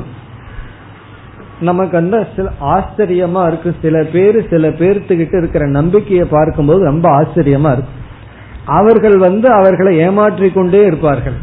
[1.61, 3.75] நமக்கு அந்த சில ஆச்சரியமா இருக்கு.
[3.83, 7.97] சில பேர் சில பேர்த்துக்கிட்ட இருக்கிற நம்பிக்கையை பார்க்கும்போது ரொம்ப ஆச்சரியமா இருக்கும்
[8.65, 11.39] அவர்கள் வந்து அவர்களை ஏமாற்றி கொண்டே இருப்பார்கள்.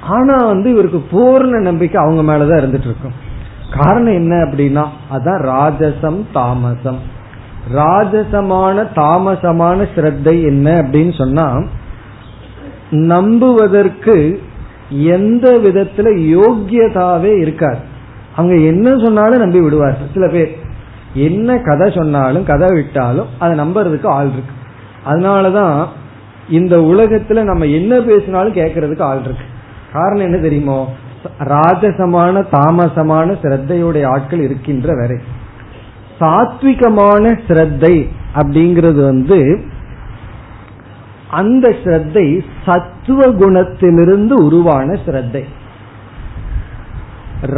[0.00, 3.22] ஆனா வந்து இவருக்கு பூர்ண நம்பிக்கை அவங்க மேலதான் இருந்துட்டு இருக்கும்
[3.78, 7.12] காரணம் என்ன அப்படின்னா அதான் ராஜசம் தாமசம்.
[7.74, 11.46] ராஜசமான தாமசமான ஸ்ரத்தை என்ன அப்படின்னு சொன்னா
[12.90, 14.42] நம்புவதற்கு
[15.02, 17.78] எந்த விதத்துல யோக்கியதாவே இருக்காது
[18.36, 20.06] அவங்க என்ன சொன்னாலும் நம்பி விடுவார்கள்.
[20.14, 20.58] சில பேர்
[21.14, 24.54] என்ன கதை சொன்னாலும் கதை விட்டாலும் அதை நம்புறதுக்கு ஆள் இருக்கு.
[25.06, 25.86] அதனாலதான்
[26.48, 29.44] இந்த உலகத்துல நம்ம என்ன பேசினாலும் கேட்கறதுக்கு ஆள் இருக்கு.
[29.92, 30.92] காரணம் என்ன தெரியுமோ?
[31.38, 35.16] ராஜசமான தாமசமான சிரத்தையுடைய ஆட்கள் இருக்கின்ற வரை
[36.20, 39.60] சாத்விகமான சிரத்தை அப்படிங்கிறது வந்து
[41.34, 42.26] அந்த ஸ்ரத்தை
[42.64, 45.42] சத்துவ குணத்திலிருந்து உருவான ஸ்ரத்தை.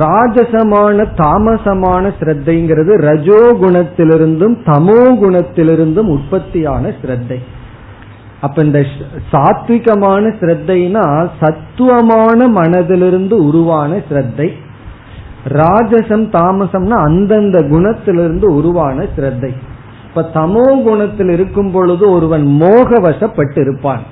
[0.01, 7.39] ராஜசமான தாமசமான ஸ்ரத்தைங்கிறது ரஜோ குணத்திலிருந்தும் தமோ குணத்திலிருந்தும் உற்பத்தியான ஸ்ரத்தை.
[8.41, 8.81] அப்ப இந்த
[9.33, 11.05] சாத்விகமான ஸ்ரத்தைனா
[11.41, 14.49] சத்துவமான மனதிலிருந்து உருவான ஸ்ரத்தை.
[15.61, 19.53] ராஜசம் தாமசம்னா அந்தந்த குணத்திலிருந்து உருவான ஸ்ரத்தை.
[20.17, 24.03] இப்ப தமோ குணத்தில் இருக்கும் பொழுது ஒருவன் மோகவசப்பட்டு இருப்பான்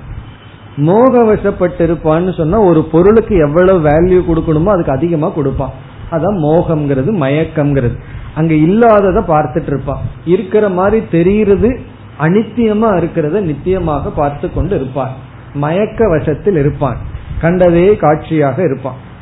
[0.77, 5.71] மோகவசப்பட்டு இருப்பான்னு சொன்னா ஒரு பொருளுக்கு எவ்வளவு வேல்யூ கொடுக்கணுமோ அதுக்கு அதிகமா கொடுப்பான்.
[6.11, 7.97] அதான் மோகம்ங்கிறது மயக்கம்ங்கிறது.
[8.35, 10.01] அங்க இல்லாதத பார்த்துட்டு இருப்பான்.
[10.25, 11.77] இருக்கிற மாதிரி தெரியுறது
[12.19, 15.11] அனித்தியமா இருக்கிறத நித்தியமாக பார்த்து கொண்டு இருப்பான்.
[15.53, 16.97] மயக்க வசத்தில் இருப்பான்.
[17.41, 19.13] கண்டதே காட்சியாக இருப்பான்.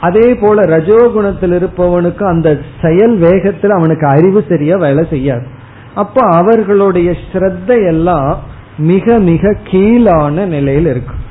[0.00, 5.46] அதே போல ரஜோகுணத்தில் இருப்பவனுக்கு அந்த செயல் வேகத்தில் அவனுக்கு அறிவு சரியா வேலை செய்யாது.
[5.94, 8.34] அப்ப அவர்களுடைய ஸ்ரத்தையெல்லாம்
[8.78, 11.24] மிக மிக கீழான நிலையில் இருக்கும்.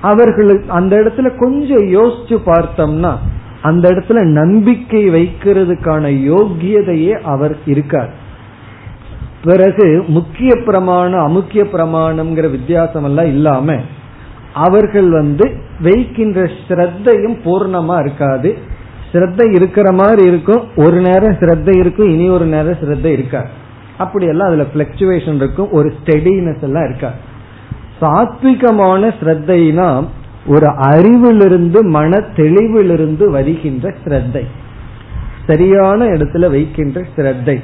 [0.00, 3.16] அவர்களுக்கு அந்த இடத்துல கொஞ்சம் யோசிச்சு பார்த்தோம்னா
[3.62, 8.26] அந்த இடத்துல நம்பிக்கை வைக்கிறதுக்கான யோக்கியதையே அவர் இருக்கார்.
[9.44, 13.76] பிறகு முக்கிய பிரமாணம் அமுக்கிய பிரமாணம்ங்கிற வித்தியாசம் எல்லாம் இல்லாம
[14.54, 18.58] அவர்கள் வந்து வைக்கின்ற ஸ்ரத்தையும் பூர்ணமா இருக்காது.
[19.12, 20.62] ஸ்ரத்தை இருக்கிற மாதிரி இருக்கும்.
[20.76, 22.08] ஒரு நேரம் ஸ்ரத்தை இருக்கும்.
[22.08, 23.48] இனி ஒரு நேரம் ஸ்ரத்தை இருக்காது.
[23.98, 25.70] அப்படி எல்லாம் அதுல பிளக்சுவேஷன் இருக்கும்.
[25.70, 27.14] ஒரு ஸ்டெடினஸ் எல்லாம் இருக்காது.
[28.00, 30.06] சாத்விகமான ஸ்ரத்தைனா
[30.46, 34.44] ஒரு அறிவிலிருந்து மன தெளிவிலிருந்து வருகின்ற ஸ்ரத்தை.
[35.46, 37.60] சரியான இடத்துல வைக்கின்ற ஸ்ரத்தை.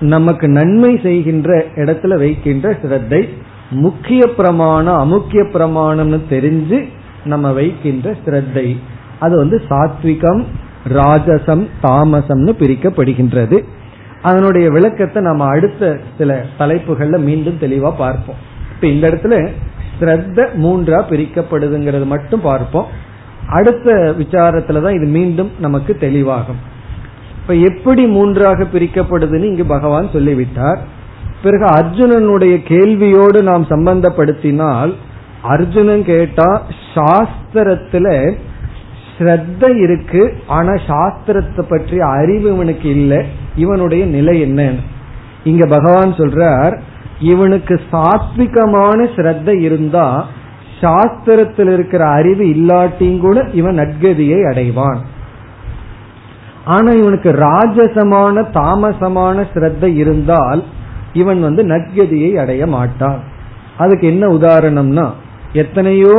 [0.00, 3.28] நமக்கு நன்மை செய்கின்ற இடத்துல வைக்கின்ற ஸ்ரத்தை.
[3.70, 6.88] முக்கிய பிரமாணம் அமுக்கிய பிரமாணம்னு தெரிஞ்சு
[7.24, 8.78] நம்ம வைக்கின்ற ஸ்ரத்தை
[9.20, 10.44] அது வந்து சாத்விகம்
[10.88, 13.64] ராஜசம் தாமசம்னு பிரிக்கப்படுகின்றது.
[14.22, 18.36] அதனுடைய விளக்கத்தை நம்ம அடுத்த சில தலைப்புகள்ல மீண்டும் தெளிவா பார்ப்போம்.
[18.74, 19.48] இப்ப இந்த இடத்துல
[20.00, 22.86] ஸ்ரத்த மூன்றா பிரிக்கப்படுதுங்கிறது மட்டும் பார்ப்போம்.
[23.48, 26.60] அடுத்த விசாரத்துலதான் இது மீண்டும் நமக்கு தெளிவாகும்.
[27.42, 30.78] இப்ப எப்படி மூன்றாக பிரிக்கப்படுதுன்னு இங்கு பகவான் சொல்லிவிட்டார்.
[31.42, 34.92] பிறகு அர்ஜுனனுடைய கேள்வியோடு நாம் சம்பந்தப்படுத்தினால்
[35.42, 36.62] அர்ஜுனன் கேட்டா
[36.94, 38.34] சாஸ்திரத்துல
[39.18, 43.24] ஸ்ரத்த இருக்கு ஆனா சாஸ்திரத்தை பற்றி அறிவு இவனுக்கு இல்லை.
[43.56, 44.80] இவனுடைய நிலை என்னன்னு.
[45.44, 46.78] இங்க பகவான் சொல்றார்
[47.20, 50.26] இவனுக்கு சாத்விகமான ஸ்ரத்த இருந்தா
[50.80, 55.00] சாஸ்திரத்தில் இருக்கிற அறிவு இல்லாட்டியும் கூட இவன் நட்கதியை அடைவான்.
[56.64, 60.64] ஆனா இவனுக்கு ராஜசமான தாமசமான ஸ்ரத்த இருந்தால்
[61.12, 63.20] இவன் வந்து நற்கதியை அடைய மாட்டான்.
[63.76, 65.10] அதுக்கு என்ன உதாரணம்னா
[65.52, 66.16] எத்தனையோ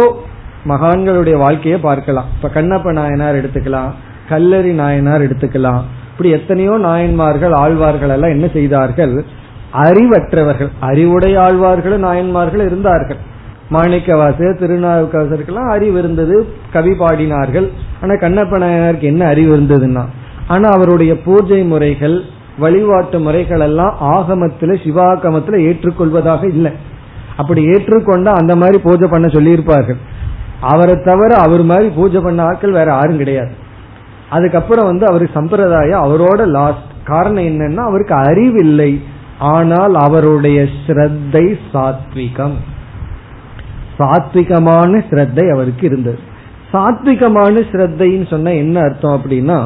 [0.67, 2.25] மகான்களுடைய வாழ்க்கையை பார்க்கலாம்.
[2.35, 3.91] இப்ப கண்ணப்ப நாயனார் எடுத்துக்கலாம்
[4.29, 5.81] கல்லறி நாயனார் எடுத்துக்கலாம்.
[6.11, 9.25] இப்படி எத்தனையோ நாயன்மார்கள் ஆழ்வார்கள் எல்லாம் என்ன செய்தார்கள்?
[9.71, 13.17] அறிவற்றவர்கள் அறிவுடைய ஆழ்வார்களும் நாயன்மார்கள் இருந்தார்கள்.
[13.71, 17.67] மாணிக்கவாசர் திருநாவுக்கரசருக்கெல்லாம் அறிவு இருந்தது கவி பாடினார்கள்.
[18.01, 20.03] ஆனா கண்ணப்ப நாயனாருக்கு என்ன அறிவு இருந்ததுன்னா
[20.47, 22.21] ஆனா அவருடைய பூஜை முறைகள்
[22.59, 26.71] வழிபாட்டு முறைகள் எல்லாம் ஆகமத்துல சிவாகமத்துல ஏற்றுக்கொள்வதாக இல்லை.
[27.37, 29.99] அப்படி ஏற்றுக்கொண்டா அந்த மாதிரி பூஜை பண்ண சொல்லியிருப்பார்கள்.
[30.59, 33.53] அவரை தவிர அவர் மாதிரி பூஜை பண்ண ஆட்கள் வேற யாரும் கிடையாது.
[34.29, 38.91] அதுக்கப்புறம் வந்து அவருக்கு சம்பிரதாயம் அவரோட லாஸ்ட் காரணம் என்னன்னா அவருக்கு அறிவில்லை.
[39.39, 42.55] ஆனால் அவருடைய ஸ்ரத்தை சாத்விகம்.
[43.99, 46.19] சாத்விகமான ஸ்ரத்தை அவருக்கு இருந்தது.
[46.73, 49.57] சாத்விகமான ஸ்ரத்தைன்னு சொன்ன என்ன அர்த்தம் அப்படின்னா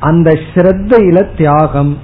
[0.00, 1.98] அந்த ஸ்ரத்தையில தியாகம்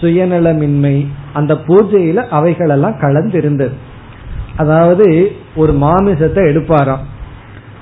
[0.00, 0.96] சுயநலமின்மை
[1.32, 3.76] அந்த பூஜையில அவைகளெல்லாம் கலந்திருந்தது.
[4.58, 5.06] அதாவது
[5.56, 7.02] ஒரு மாமிசத்தை எடுப்பாராம்.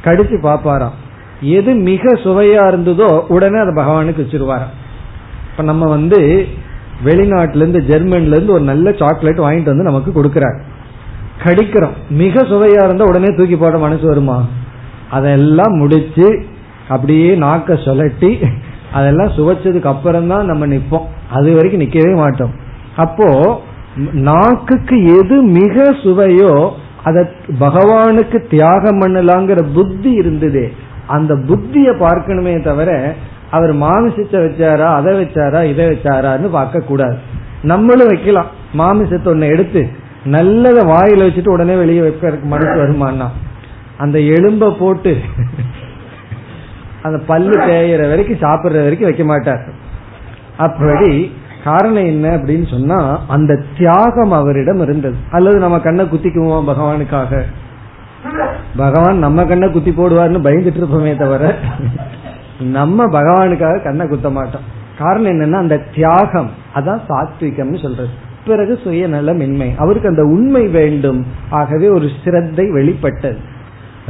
[0.04, 0.96] கடிச்சு பாப்பாராம்
[1.40, 4.74] எது மிக சுவையா இருந்ததோ உடனே அதை பகவானுக்கு வச்சிருவாராம்.
[5.50, 6.20] இப்ப நம்ம வந்து
[7.04, 10.58] வெளிநாட்டுல இருந்து ஜெர்மன்ல இருந்து ஒரு நல்ல சாக்லேட் வாங்கிட்டு வந்து நமக்கு கொடுக்கறாரு.
[11.44, 11.96] கடிக்கிறோம்.
[12.22, 14.38] மிக சுவையா இருந்தா உடனே தூக்கி போட மனசு வருமா?
[15.10, 16.28] அதெல்லாம் முடிச்சு
[16.88, 18.30] அப்படியே நாக்க சொல்லட்டி
[18.92, 21.06] அதெல்லாம் சுவைச்சதுக்கு அப்புறம் தான் நம்ம நிப்போம்.
[21.30, 22.52] அது வரைக்கும் நிக்கவே மாட்டோம்.
[22.96, 23.28] அப்போ
[24.28, 26.52] நாக்குக்கு எது மிக சுவையோ
[27.08, 27.18] அத
[27.64, 30.64] பகவானுக்கு தியாகம் பண்ணலாங்கிற புத்தி இருந்தது.
[31.16, 32.90] அந்த புத்திய பார்க்கணுமே தவிர
[33.56, 37.16] அவர் மாமிசத்தை வச்சாரா அதை வச்சாரா இதை வச்சாரான்னு பார்க்க கூடாது
[37.70, 38.50] நம்மளும் வைக்கலாம்.
[38.80, 39.82] மாமிசத்தை ஒன்னு எடுத்து
[40.34, 43.28] நல்லத வாயில வச்சுட்டு உடனே வெளியே வைக்கிறதுக்கு மனசு வருமானா?
[44.02, 45.12] அந்த எலும்ப போட்டு
[47.06, 49.64] அந்த பல்லு தேயிற வரைக்கும் சாப்பிடுற வரைக்கும் வைக்க மாட்டார்.
[50.66, 51.10] அப்படி
[51.66, 52.98] காரணம் என்ன அப்படின்னு சொன்னா
[53.28, 55.16] அந்த தியாகம் அவரிடம் இருந்தது.
[55.30, 57.42] அல்லது நம்ம கண்ணை குத்திக்குவோம் பகவானுக்காக?
[58.76, 61.54] பகவான் நம்ம கண்ணை குத்தி போடுவார்னு பயந்துட்டு இருப்போமே தவிர
[62.60, 64.64] நம்ம பகவானுக்காக கண்ணை குத்த மாட்டோம்.
[64.98, 68.08] காரணம் என்னன்னா அந்த தியாகம் அதான் சாத்விகம்னு சொல்றது.
[68.46, 71.26] பிறகு சுயநலமின்மை அவருக்கு அந்த உண்மை வேண்டும்.
[71.50, 73.38] ஆகவே ஒரு சிரத்தை வெளிப்பட்டது.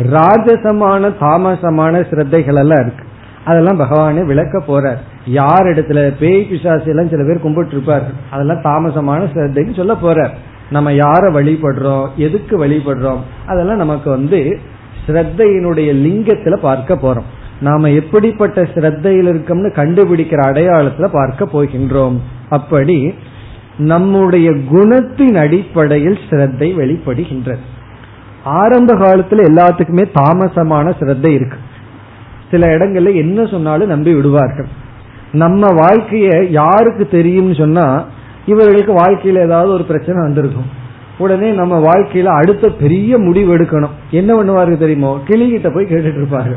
[0.02, 3.04] ராஜசமான தாமசமான சிரத்தைகள் எல்லாம் இருக்கு.
[3.44, 5.02] அதெல்லாம் பகவானே விளக்க போறார்.
[5.26, 10.30] யார் இடத்துல பேய் பிசாசி எல்லாம் சில பேர் கும்பிட்டு இருப்பார் அதெல்லாம் தாமசமான சிரத்தைன்னு சொல்ல போறார்
[10.70, 12.06] நம்ம யார வழிபடுறோம்?
[12.16, 13.18] எதுக்கு வழிபடுறோம்?
[13.46, 14.58] அதெல்லாம் நமக்கு வந்து
[15.06, 17.26] ஸ்ரத்தையினுடைய லிங்கத்துல பார்க்க போறோம்.
[17.60, 22.16] நாம எப்படிப்பட்ட ஸ்ரத்தையில் இருக்கோம்னு கண்டுபிடிக்கிற அடையாளத்துல பார்க்க போகின்றோம்.
[22.48, 23.14] அப்படி
[23.78, 27.64] நம்முடைய குணத்தின் அடிப்படையில் ஸ்ரத்தை வெளிப்படுகின்றது.
[28.44, 31.56] ஆரம்ப காலத்துல எல்லாத்துக்குமே தாமசமான ஸ்ரத்தை இருக்கு.
[32.50, 34.84] சில இடங்கள்ல என்ன சொன்னாலும் நம்பி விடுவார்கள்.
[35.32, 38.04] நம்ம வாழ்க்கைய யாருக்கு தெரியும்னு சொன்னா
[38.46, 40.84] இவர்களுக்கு வாழ்க்கையில ஏதாவது ஒரு பிரச்சனை வந்திருக்கும்.
[41.18, 43.94] உடனே நம்ம வாழ்க்கையில அடுத்த பெரிய முடிவு எடுக்கணும்.
[44.10, 45.18] என்ன பண்ணுவாரு தெரியுமோ?
[45.28, 46.54] கிளிகிட்ட போய் கேட்டுட்டு இருப்பாரு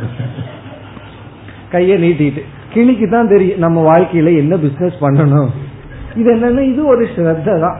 [1.71, 2.41] கைய நீட்டிட்டு.
[2.73, 5.49] கிளிக்கு தான் தெரியும் நம்ம வாழ்க்கையில என்ன பிசினஸ் பண்ணணும்.
[6.15, 7.77] இது என்னன்னா இது ஒரு ஸ்ரத்த தான்.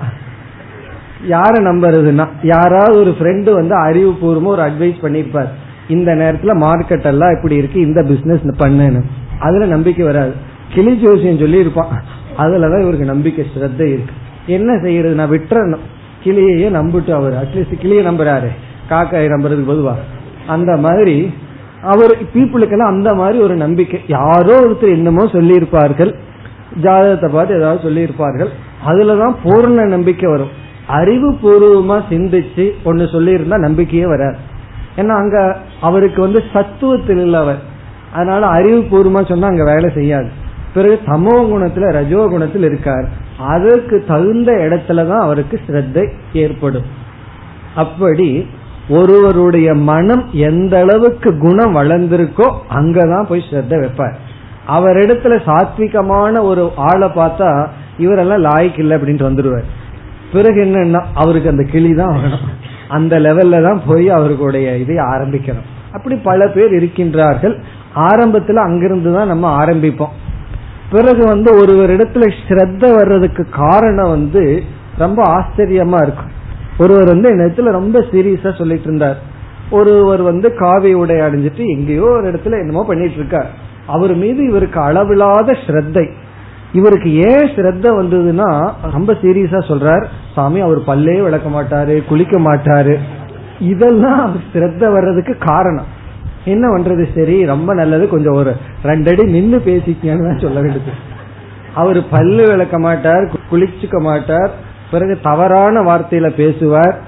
[1.27, 5.47] யார நம்புறதுன்னா யாராவது ஒரு ஃப்ரெண்டு வந்து அறிவுபூர்வமா ஒரு அட்வைஸ் பண்ணிருப்பார்
[5.87, 9.01] இந்த நேரத்துல மார்க்கெட் எல்லாம் இப்படி இருக்கு இந்த பிசினஸ் பண்ணுன்னு
[9.39, 10.33] அதுல நம்பிக்கை வராது.
[10.73, 12.03] கிளி ஜோசியம் சொல்லி இருப்பான்
[12.37, 14.13] அதுலதான் இவருக்கு நம்பிக்கை ஸ்ரத்த இருக்கு.
[14.47, 15.85] என்ன செய்யறது நான் விட்டுறணும்.
[16.23, 17.33] கிளியையே நம்பிட்டு அவர்.
[17.33, 18.47] அட்லீஸ்ட் கிளியை நம்புறாரு.
[18.89, 19.93] காக்காயை நம்புறதுக்கு பொதுவா.
[20.47, 21.33] அந்த மாதிரி
[21.81, 23.99] அவர் பீப்புளுக்கெல்லாம் அந்த மாதிரி ஒரு நம்பிக்கை.
[24.07, 26.15] யாரோ ஒருத்தர் என்னமோ சொல்லி இருப்பார்கள்
[26.81, 28.49] ஜாதகத்தை பார்த்து ஏதாவது சொல்லி இருப்பார்கள்
[28.87, 30.49] அதுலதான் பூர்ண நம்பிக்கை வரும்.
[30.87, 34.37] அறிவு பூர்வமா சிந்திச்சு ஒன்னு சொல்லி இருந்தா நம்பிக்கையே வராது.
[34.97, 37.59] ஏன்னா அங்க அவருக்கு வந்து சத்துவத்தில் இல்லவர்
[38.13, 40.47] அதனால அறிவு பூர்வமா சொன்னா அங்க வேலை செய்யாது.
[40.73, 43.05] பிறகு சமோ குணத்துல ரஜோ குணத்தில் இருக்கார்.
[43.53, 46.03] அதற்கு தகுந்த இடத்துலதான் அவருக்கு ஸ்ரத்தை
[46.33, 46.87] ஏற்படும்.
[47.75, 48.29] அப்படி
[48.89, 54.15] ஒருவருடைய மனம் எந்த அளவுக்கு குணம் வளர்ந்திருக்கோ அங்கதான் போய் ஸ்ரத்த வைப்பார்.
[54.67, 57.49] அவரிடத்துல சாத்விகமான ஒரு ஆளை பார்த்தா
[57.97, 59.67] இவரெல்லாம் லாய்க்கு இல்லை அப்படின்ட்டு வந்துடுவார்.
[60.31, 62.47] பிறகு என்னன்னா அவருக்கு அந்த கிளி தான் வரணும்
[62.87, 65.67] அந்த லெவல்ல தான் போய் அவர்களுடைய இதை ஆரம்பிக்கணும்.
[65.93, 67.55] அப்படி பல பேர் இருக்கின்றார்கள்.
[67.95, 70.15] ஆரம்பத்துல அங்கிருந்து தான் நம்ம ஆரம்பிப்போம்.
[70.91, 74.63] பிறகு வந்து ஒருவரிடத்துல ஸ்ரத்த வர்றதுக்கு காரணம் வந்து
[74.97, 76.31] ரொம்ப ஆச்சரியமா இருக்கும்.
[76.77, 79.19] ஒருவர் வந்து இடத்துல ரொம்ப சீரியஸா சொல்லிட்டு இருந்தார்.
[79.71, 83.49] ஒருவர் வந்து காவி உடை அடைஞ்சிட்டு எங்கேயோ ஒரு இடத்துல என்னமோ பண்ணிட்டு இருக்கார்.
[83.87, 86.09] அவர் மீது இவருக்கு அளவில்லாத ஸ்ரத்தை.
[86.73, 90.05] இவருக்கு ஏன் ஸ்ரத்த வந்ததுன்னா ரொம்ப சீரியஸா சொல்றார்.
[90.35, 92.97] சாமி அவர் பல்லே விளக்க மாட்டாரு குளிக்க மாட்டாரு.
[93.59, 95.97] இதெல்லாம் ஸ்ரத்த வர்றதுக்கு காரணம்.
[96.49, 97.05] என்ன பண்றது?
[97.15, 98.07] சரி ரொம்ப நல்லது.
[98.07, 100.91] கொஞ்சம் ஒரு ரெண்டு அடி நின்று பேசிக்கன்னு சொல்ல வேண்டியது.
[101.73, 104.51] அவர் பல்லு விளக்க மாட்டார் குளிச்சுக்க மாட்டார்
[104.91, 107.01] பிறகு தவறான வார்த்தையில பேசுவார்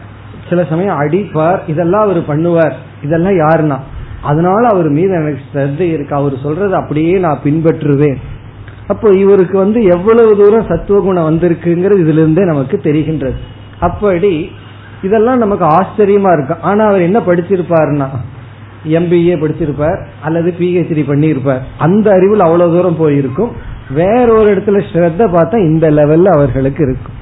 [0.49, 2.73] சில சமயம் அடிப்பார் இதெல்லாம் அவர் பண்ணுவார்.
[3.03, 3.77] இதெல்லாம் யாருன்னா?
[4.21, 6.15] அதனால அவர் மீது எனக்கு ஸ்ரத்தை இருக்கு.
[6.15, 8.15] அவர் சொல்றது அப்படியே நான் பின்பற்றுவேன்.
[8.87, 13.35] அப்போ இவருக்கு வந்து எவ்வளவு தூரம் சத்துவ குணம் வந்திருக்குங்கிறது இதுல இருந்தே நமக்கு தெரிகின்றது.
[13.79, 14.51] அப்படி
[15.03, 18.07] இதெல்லாம் நமக்கு ஆச்சரியமா இருக்கும் ஆனா அவர் என்ன படிச்சிருப்பாருன்னா
[18.88, 21.59] எம்பிஏ படிச்சிருப்பார் அல்லது பிஹெச்டி பண்ணியிருப்பார்.
[21.77, 23.51] அந்த அறிவில் அவ்வளவு தூரம் போயிருக்கும்.
[23.93, 27.19] வேற ஒரு இடத்துல ஸ்ரத்த பார்த்தா இந்த லெவல்ல அவர்களுக்கு இருக்கும்.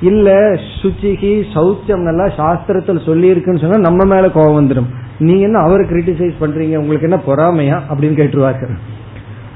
[0.00, 0.40] இல்ல
[0.82, 6.34] சுச்சிகி சௌச்சம் எல்லாம் சாஸ்திரத்தில் சொல்லி இருக்குன்னு சொன்னா நம்ம மேல கோபம் வந்துடும் நீங்க என்ன அவர் கிரிட்டிசைஸ்
[6.40, 6.76] பண்றீங்க?
[6.76, 7.94] உங்களுக்கு என்ன பொறாமையா?
[7.94, 8.76] அப்படின்னு கேட்டுருவார்கள்.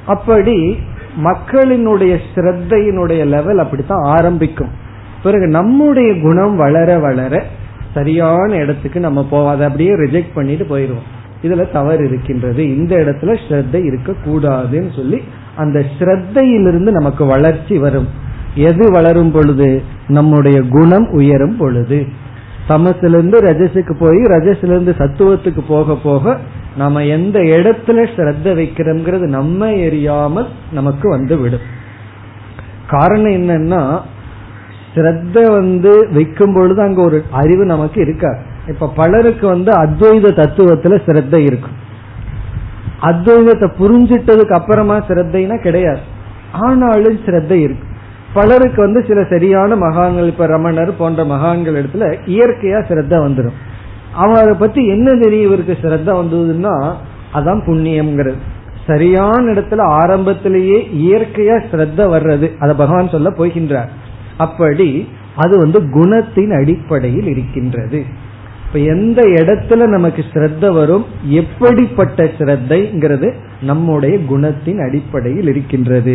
[0.07, 0.79] அப்படி
[1.25, 4.69] மக்களினுடைய ஸ்ரத்தையினுடைய லெவல் அப்படித்தான் ஆரம்பிக்கும்.
[5.23, 7.45] பிறகு நம்முடைய குணம் வளர வளர
[7.95, 11.19] சரியான இடத்துக்கு நம்ம போவாத அப்படியே ரிஜெக்ட் பண்ணிட்டு போயிடுவோம்.
[11.43, 12.77] இதுல தவறு இருக்கின்றது.
[12.77, 15.23] இந்த இடத்துல ஸ்ரத்தை இருக்க கூடாதுன்னு சொல்லி
[15.57, 18.09] அந்த ஸ்ரத்தையிலிருந்து நமக்கு வளர்ச்சி வரும்.
[18.55, 19.83] எது வளரும் பொழுது?
[20.09, 22.07] நம்முடைய குணம் உயரும் பொழுது.
[22.69, 26.39] தமசிலிருந்து ரஜசுக்கு போய் ரஜசிலிருந்து சத்துவத்துக்கு போக போக
[26.77, 31.67] நம்ம எந்த இடத்துல ஸ்ரத்த வைக்கிறோம்ங்கிறது நம்ம எரியாமல் நமக்கு வந்து விடும்
[32.87, 34.01] காரணம் என்னன்னா
[34.95, 41.37] ஸ்ரத்த வந்து வைக்கும் பொழுது அங்க ஒரு அறிவு நமக்கு இருக்காது இப்ப பலருக்கு வந்து அத்வைத தத்துவத்துல சிரத்த
[41.37, 41.79] இருக்கும்
[43.01, 45.99] அத்வைதத்தை புரிஞ்சிட்டதுக்கு அப்புறமா சிரத்தைனா கிடையாது.
[46.53, 47.89] ஆனாலும் சிரத்தை இருக்கு.
[48.33, 53.59] பலருக்கு வந்து சில சரியான மகான்கள் இப்ப ரமணர் போன்ற மகான்கள் இடத்துல இயற்கையா சிரத்த வந்துடும்
[54.13, 56.95] அவரை பத்தி என்ன தெரியும் இவருக்கு சிரத்த வந்ததுன்னா
[57.35, 58.35] அதான் புண்ணியம்ங்கிறது.
[58.87, 62.57] சரியான இடத்துல ஆரம்பத்திலேயே இயற்கையா சிரத்த வர்றது.
[62.59, 63.89] அதை பகவான் சொல்ல போகின்றார்.
[64.37, 68.05] அப்படி அது வந்து குணத்தின் அடிப்படையில் இருக்கின்றது.
[68.73, 73.29] இப்ப எந்த இடத்துல நமக்கு ஸ்ரத்த வரும் எப்படிப்பட்ட ஸ்ரத்தைங்கிறது
[73.61, 76.15] நம்முடைய குணத்தின் அடிப்படையில் இருக்கின்றது.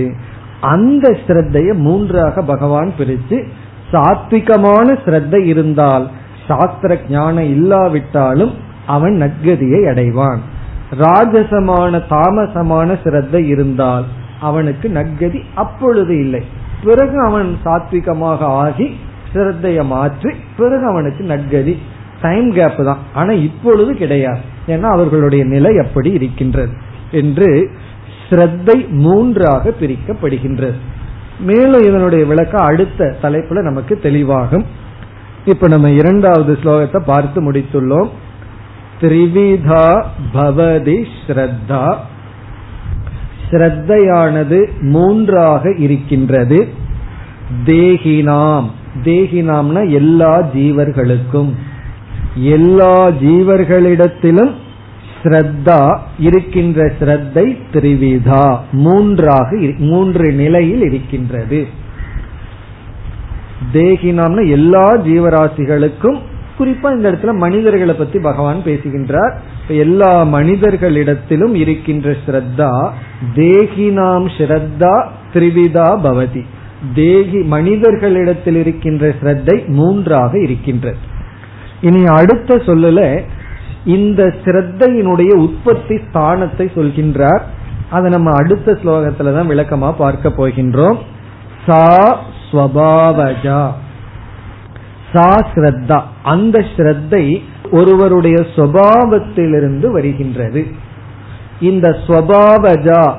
[0.62, 3.38] அந்த ஸ்ரத்தைய மூன்றாக பகவான் பிரித்து
[3.92, 6.06] சாத்விகமான ஸ்ரத்தை இருந்தால்
[6.48, 8.54] சாஸ்திர ஞானம் இல்லாவிட்டாலும்
[8.86, 10.42] அவன் நற்கதியை அடைவான்.
[11.00, 14.06] ராஜசமான தாமசமான சிரத்தை இருந்தால்
[14.42, 16.44] அவனுக்கு நற்கதி அப்பொழுது இல்லை.
[16.84, 18.88] பிறகு அவன் சாத்விகமாக ஆகி
[19.34, 21.76] சிரத்தைய மாற்றி பிறகு அவனுக்கு நற்கதி.
[22.26, 22.98] டைம் கேப் தான்.
[23.14, 24.40] ஆனா இப்பொழுது கிடையாது.
[24.68, 26.74] ஏன்னா அவர்களுடைய நிலை அப்படி இருக்கின்றது
[27.12, 27.70] என்று
[28.30, 30.80] ஸ்ரத்தை மூன்றாக பிரிக்கப்படுகின்றது.
[31.40, 34.66] மேலும் இதனுடைய விளக்கம் அடுத்த தலைப்புல நமக்கு தெளிவாகும்.
[35.46, 38.10] இப்ப நம்ம இரண்டாவது ஸ்லோகத்தை பார்த்து முடித்துள்ளோம்.
[39.02, 41.96] திரிவிதா பவதி ஸ்ரத்தா.
[43.50, 46.68] ஸ்ரத்தையானது மூன்றாக இருக்கின்றது.
[47.66, 48.70] தேகினாம்.
[49.04, 51.54] தேகினாம்னா எல்லா ஜீவர்களுக்கும்.
[52.36, 54.52] எல்லா ஜீவர்களிடத்திலும்
[55.24, 61.68] ஸ்ரத்தா இருக்கின்ற ஸ்ரத்தை திரிவிதா மூன்றாக மூன்று நிலையில் இருக்கின்றது.
[63.74, 66.20] தேகினாம்னா எல்லா ஜீவராசிகளுக்கும்
[66.60, 69.42] குறிப்பா இந்த இடத்துல மனிதர்களை பத்தி பகவான் பேசுகின்றார்.
[69.68, 72.90] எல்லா மனிதர்களிடத்திலும் இருக்கின்ற ஸ்ரத்தா
[73.36, 76.44] தேகினாம் ஸ்ரத்தா திரிவிதா பவதி.
[76.96, 81.14] தேகி மனிதர்களிடத்தில் இருக்கின்ற ஸ்ரத்தை மூன்றாக இருக்கின்றது.
[81.82, 83.22] இனி அடுத்த சொல்லல
[83.86, 87.42] இந்த சிரத்தையினுடைய உற்பத்தி ஸ்தானத்தை சொல்கின்றார்.
[87.90, 90.98] அதை நம்ம அடுத்த ஸ்லோகத்துல தான் விளக்கமா பார்க்க போகின்றோம்.
[91.68, 92.20] சா
[92.52, 93.72] ஸ்வபாவஜா.
[95.14, 96.02] சா ஸ்ரத்தா.
[96.24, 100.68] அந்த ஸ்ரத்தை ஒருவருடைய சுவாவத்திலிருந்து வருகின்றது.
[101.60, 103.14] இந்த ஸ்வபாவஜா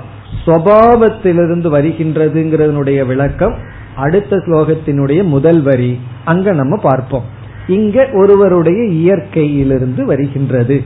[0.44, 3.58] ஸ்வபாவத்திலிருந்து வருகின்றதுங்கிறதனுடைய விளக்கம்
[3.96, 6.00] அடுத்த ஸ்லோகத்தினுடைய முதல் வரி.
[6.24, 7.34] அங்க நம்ம பார்ப்போம்.
[7.66, 10.82] இங்க ஒருவருடைய இயற்கையிலிருந்து வருகின்றது.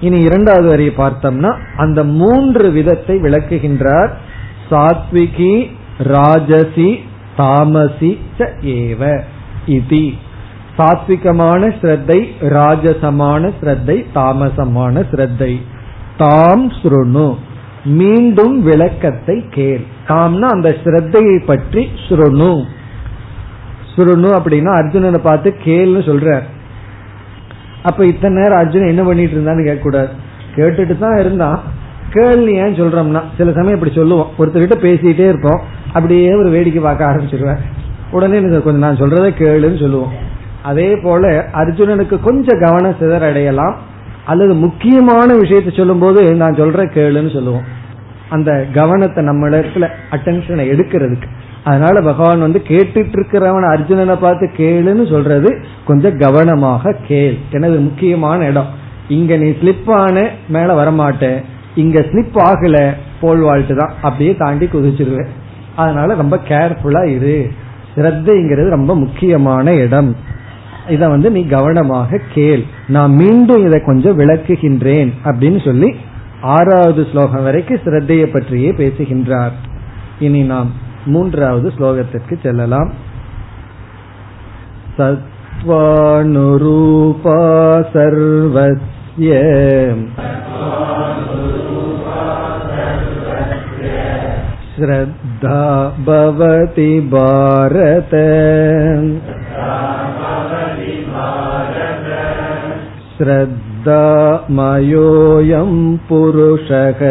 [0.00, 4.10] இனி இரண்டாவது வரியை பார்த்தோம்னா அந்த மூன்று விதத்தை விளக்குகின்றார்.
[4.70, 6.98] சாத்விகி ராஜசி
[7.38, 9.20] தாமசி ச ஏவ
[9.66, 10.14] இதி.
[10.78, 15.60] சாத்விகமான ஸ்ரத்தை ராஜசமான ஸ்ரத்தை தாமசமான ஸ்ரத்தை.
[16.16, 17.34] தாம் ஸ்ருணு.
[17.84, 19.84] மீண்டும் விளக்கத்தை கேள்.
[20.08, 22.64] தாம்னா அந்த ஸ்ரத்தையை பற்றி ஸ்ருணு.
[23.96, 26.44] சுருணு அப்படின்னா அர்ஜுனனை பார்த்து கேள்னு சொல்றார்.
[27.82, 30.08] அப்ப இத்தனை நேரம் அர்ஜுனன் என்ன பண்ணிட்டு இருந்தான்னு கேட்கக்கூடாது.
[30.56, 31.58] கேட்டுட்டு தான் இருந்தான்.
[32.10, 34.30] கேள்வி ஏன் சொல்றோம்னா சில சமயம் இப்படி சொல்லுவோம்.
[34.38, 35.60] ஒருத்தர்கிட்ட பேசிட்டே இருப்போம்.
[35.92, 37.60] அப்படியே ஒரு வேடிக்கை பார்க்க ஆரம்பிச்சிருவேன்
[38.10, 40.12] உடனே எனக்கு கொஞ்சம் நான் சொல்றதை கேளுன்னு சொல்லுவோம்.
[40.62, 43.76] அதே போல அர்ஜுனனுக்கு கொஞ்சம் கவனம் சிதற அடையலாம்
[44.24, 47.66] அல்லது முக்கியமான விஷயத்த சொல்லும் போது நான் சொல்ற கேளுன்னு சொல்லுவோம்.
[48.28, 51.28] அந்த கவனத்தை நம்ம இடத்துல அட்டென்ஷனை எடுக்கிறதுக்கு.
[51.66, 55.50] அதனால பகவான் வந்து கேட்டுட்டு இருக்கிறவன் அர்ஜுனனை பார்த்து கேளுன்னு சொல்றது
[55.84, 57.36] கொஞ்சம் கவனமாக கேள்.
[57.50, 58.70] எனது முக்கியமான இடம்.
[59.08, 61.38] இங்க நீ ஸ்லிப் ஆன மேல வரமாட்டேன்
[61.74, 65.32] இங்க ஸ்லிப் ஆகல போல் வாழ்த்து தான் அப்படியே தாண்டி குதிச்சிருவேன்
[65.76, 67.36] அதனால ரொம்ப கேர்ஃபுல்லா இரு.
[67.96, 70.10] சிரத்தைங்கிறது ரொம்ப முக்கியமான இடம்.
[70.88, 72.64] இத வந்து நீ கவனமாக கேள்.
[72.86, 75.90] நான் மீண்டும் இதை கொஞ்சம் விளக்குகின்றேன் அப்படின்னு சொல்லி
[76.40, 79.54] ஆறாவது ஸ்லோகம் வரைக்கும் சிரத்தையை பற்றியே பேசுகின்றார்.
[80.18, 82.91] இனி நாம் மூன்றாவது ஸ்லோகத்திற்கு செல்லலாம்
[85.63, 86.15] सत्त्वानुरूपा
[87.93, 89.29] सर्वस्य
[94.75, 95.61] श्रद्धा
[96.07, 98.13] भवति भारत
[104.41, 104.63] श्रद्धामयोऽयं
[106.09, 107.01] पुरुषः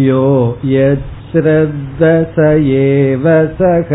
[0.00, 0.24] यो
[0.68, 2.00] यच्छ्रद्ध
[2.34, 2.48] स
[2.82, 3.26] एव
[3.58, 3.90] सः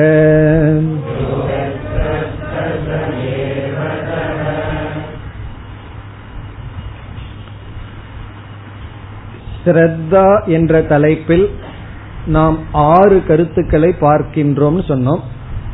[9.63, 11.45] ஸ்ரத்தா என்ற தலைப்பில்
[12.27, 12.57] நாம்
[12.91, 15.21] ஆறு கருத்துக்களை பார்க்கின்றோம் சொன்னோம்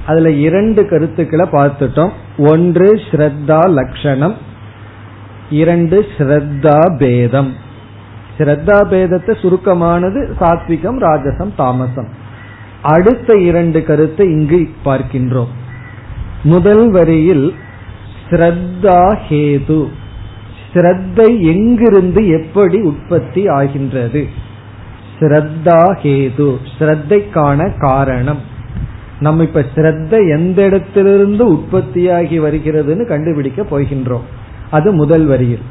[0.06, 2.14] அதுல இரண்டு கருத்துக்களை பார்த்துட்டோம்
[2.50, 4.36] ஒன்று ஸ்ரத்தா லட்சணம்
[5.60, 7.52] இரண்டு ஸ்ரத்தா பேதம்
[8.41, 12.09] ஸ்ரத்தா பேதத்தை சுருக்கமானது சாத்விகம் ராஜசம் தாமசம்.
[12.83, 15.49] அடுத்த இரண்டு கருத்தை இங்கு பார்க்கின்றோம்.
[16.43, 17.55] முதல் வரியில்
[18.31, 19.87] ஸ்ரத்தா ஹேது.
[20.73, 24.29] ஸ்ரத்தை எங்கிருந்து எப்படி உற்பத்தி ஆகின்றது?
[25.21, 26.57] ஸ்ரத்தா ஹேது.
[26.79, 28.39] ஸ்ரத்தைக்கான காரணம்.
[29.21, 34.27] நம்ம இப்ப ஸ்ரத்த எந்த இடத்திலிருந்து உற்பத்தியாகி வருகிறதுன்னு கண்டுபிடிக்க போகின்றோம்.
[34.71, 35.65] அது முதல் வரியில்.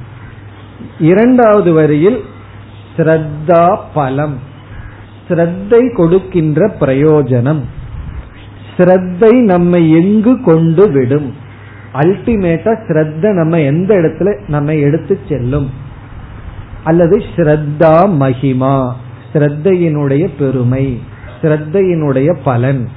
[1.00, 2.24] இரண்டாவது வரியில்
[2.98, 4.40] ஸ்ரத்தா பலம்
[5.30, 7.62] ஸ்ரத்தை கொடுக்கின்ற பிரயோஜனம்.
[8.78, 11.36] ஸ்ரத்தை நம்மை எங்கு கொண்டு விடும்?
[11.94, 15.70] அல்டிமேட்டா ஸ்ரத்த நம்ம எந்த இடத்துல நம்ம எடுத்து செல்லும்?
[16.84, 18.92] அல்லது ஸ்ரத்தா மகிமா.
[19.34, 21.02] ஸ்ரத்தையினுடைய பெருமை.
[21.42, 22.90] ஸ்ரத்தையினுடைய பலன்.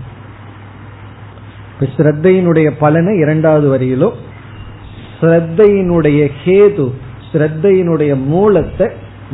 [1.96, 4.12] ஸ்ரத்தையினுடைய பலனை இரண்டாவது வரியிலும்
[5.20, 6.90] ஸ்ரத்தையினுடைய ஹேது
[7.32, 8.86] ஸ்ரத்தையினுடைய மூலத்தை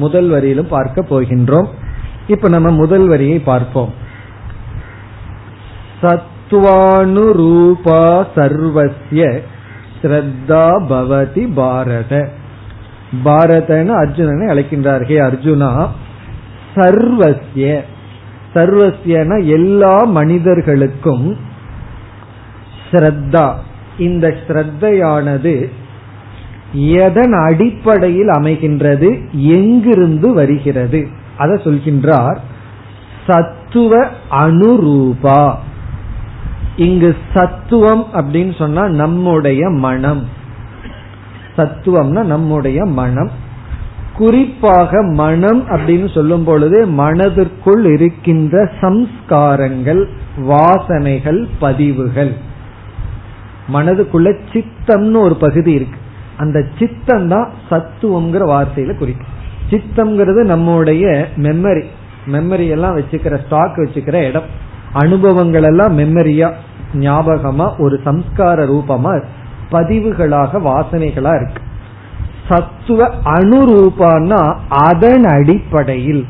[0.04, 1.68] முதல் வரியிலும் பார்க்க போகின்றோம்.
[2.34, 3.92] இப்ப நம்ம முதல் வரியை பார்ப்போம்.
[6.02, 8.02] சத்வானுரூபா
[8.36, 9.22] சர்வசிய
[10.00, 12.12] ஸ்ரத்தா பவதி பாரத.
[13.24, 15.70] பாரதன்னு அர்ஜுனனை அழைக்கின்றார்கே அர்ஜுனா
[16.76, 17.66] சர்வசிய
[18.54, 21.26] சர்வசியன எல்லா மனிதர்களுக்கும்
[22.90, 23.46] ஸ்ரத்தா.
[24.06, 25.54] இந்த ஸ்ரத்தையானது
[26.72, 29.30] எதன் அடிப்படையில் அமைகின்றது?
[29.32, 31.08] எங்கிருந்து வருகிறது?
[31.36, 32.36] அதை சொல்கின்றார்
[33.26, 35.54] சத்துவ அனுரூபா.
[36.76, 40.28] இங்கு சத்துவம் அப்படின்னு சொன்னா நம்முடைய மனம்.
[41.56, 43.30] சத்துவம்னா நம்முடைய மனம்.
[44.14, 50.04] குறிப்பாக மனம் அப்படின்னு சொல்லும் பொழுது மனதிற்குள் இருக்கின்ற சம்ஸ்காரங்கள்
[50.36, 52.36] வாசனைகள் பதிவுகள்.
[53.72, 56.00] மனதுக்குள்ள சித்தம்னு ஒரு பகுதி இருக்கு.
[56.38, 59.34] அந்த சித்தம் தான் சத்துவம்ங்கிற வார்த்தையில குறிக்கும்.
[59.70, 61.04] சித்தம்ங்கிறது நம்முடைய
[61.36, 61.84] மெமரி
[62.26, 64.48] மெமரி எல்லாம் வச்சுக்கிற ஸ்டாக் வச்சுக்கிற இடம்.
[64.92, 66.48] அனுபவங்கள் எல்லாம் மெமரியா
[66.92, 69.12] ஞாபகமா ஒரு சம்ஸ்கார ரூபமா
[69.70, 71.62] பதிவுகளாக வாசனைகளா இருக்கு.
[72.48, 73.00] சத்துவ
[73.36, 76.22] அணுரூபான்னா அதன் அடிப்படையில்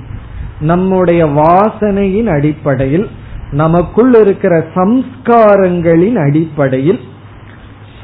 [0.61, 3.07] நம்முடைய வாசனையின் அடிப்படையில்
[3.51, 7.01] நமக்குள் இருக்கிற சம்ஸ்காரங்களின் அடிப்படையில்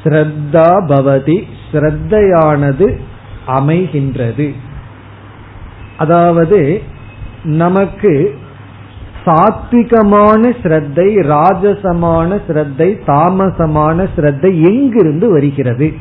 [0.03, 1.39] ஸ்ரத்தா பவதி
[1.75, 2.97] ஸ்ரத்தையானது
[3.47, 4.55] அமைகின்றது.
[5.97, 6.83] அதாவது
[7.45, 8.39] நமக்கு
[9.25, 15.93] சாத்விகமான ஸ்ரத்தை ராஜசமான ஸ்ரத்தை தாமசமான ஸ்ரத்தை எங்கிருந்து வருகிறது?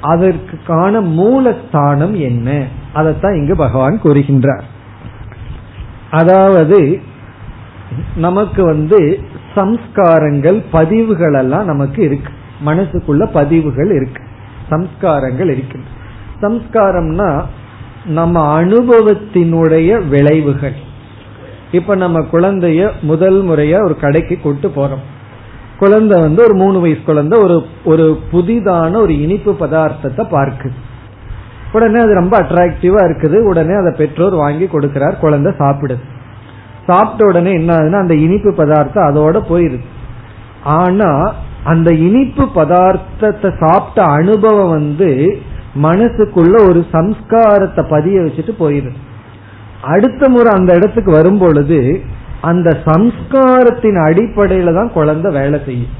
[0.00, 2.66] அதற்கான மூலஸ்தானம் என்ன?
[2.92, 4.66] அதைத்தான் இங்கு பகவான் கூறுகின்றார்.
[6.10, 7.00] அதாவது
[8.16, 9.20] நமக்கு வந்து
[9.54, 12.32] சம்ஸ்காரங்கள் பதிவுகள் எல்லாம் நமக்கு இருக்கு.
[12.66, 14.22] மனசுக்குள்ள பதிவுகள் இருக்கு.
[14.70, 15.96] சம்ஸ்காரங்கள் இருக்கின்றன.
[16.40, 17.44] சம்ஸ்காரம்னா
[18.04, 20.78] நம்ம அனுபவத்தினுடைய விளைவுகள்.
[21.72, 25.04] இப்ப நம்ம குழந்தைய முதல் முறையா ஒரு கடைக்கு கொண்டு போறோம்.
[25.78, 30.78] குழந்தை வந்து ஒரு மூணு வயசு குழந்தை ஒரு ஒரு புதிதான ஒரு இனிப்பு பதார்த்தத்தை பார்க்குது.
[31.72, 33.42] உடனே அது ரொம்ப அட்ராக்டிவா இருக்குது.
[33.42, 36.02] உடனே அதை பெற்றோர் வாங்கி கொடுக்கிறார் குழந்தை சாப்பிடுது.
[36.86, 39.86] சாப்பிட்ட உடனே என்ன ஆகுதுன்னா அந்த இனிப்பு பதார்த்தம் அதோட போயிருது.
[40.64, 45.10] ஆனா அந்த இனிப்பு பதார்த்தத்தை சாப்பிட்ட அனுபவம் வந்து
[45.82, 48.98] மனசுக்குள்ள ஒரு சம்ஸ்காரத்தை பதிய வச்சுட்டு போயிருது
[49.82, 52.02] அடுத்த முறை அந்த இடத்துக்கு வரும் பொழுது
[52.40, 55.94] அந்த சம்ஸ்காரத்தின் அடிப்படையில தான் குழந்தை வேலை செய்யும்.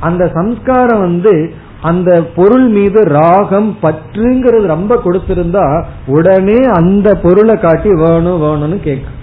[0.00, 8.42] அந்த சம்ஸ்காரம் வந்து அந்த பொருள் மீது ராகம் பற்றுங்கிறது ரொம்ப கொடுத்திருந்தா உடனே அந்த பொருளை காட்டி வேணும்
[8.44, 9.18] வேணும்னு கேட்கும்.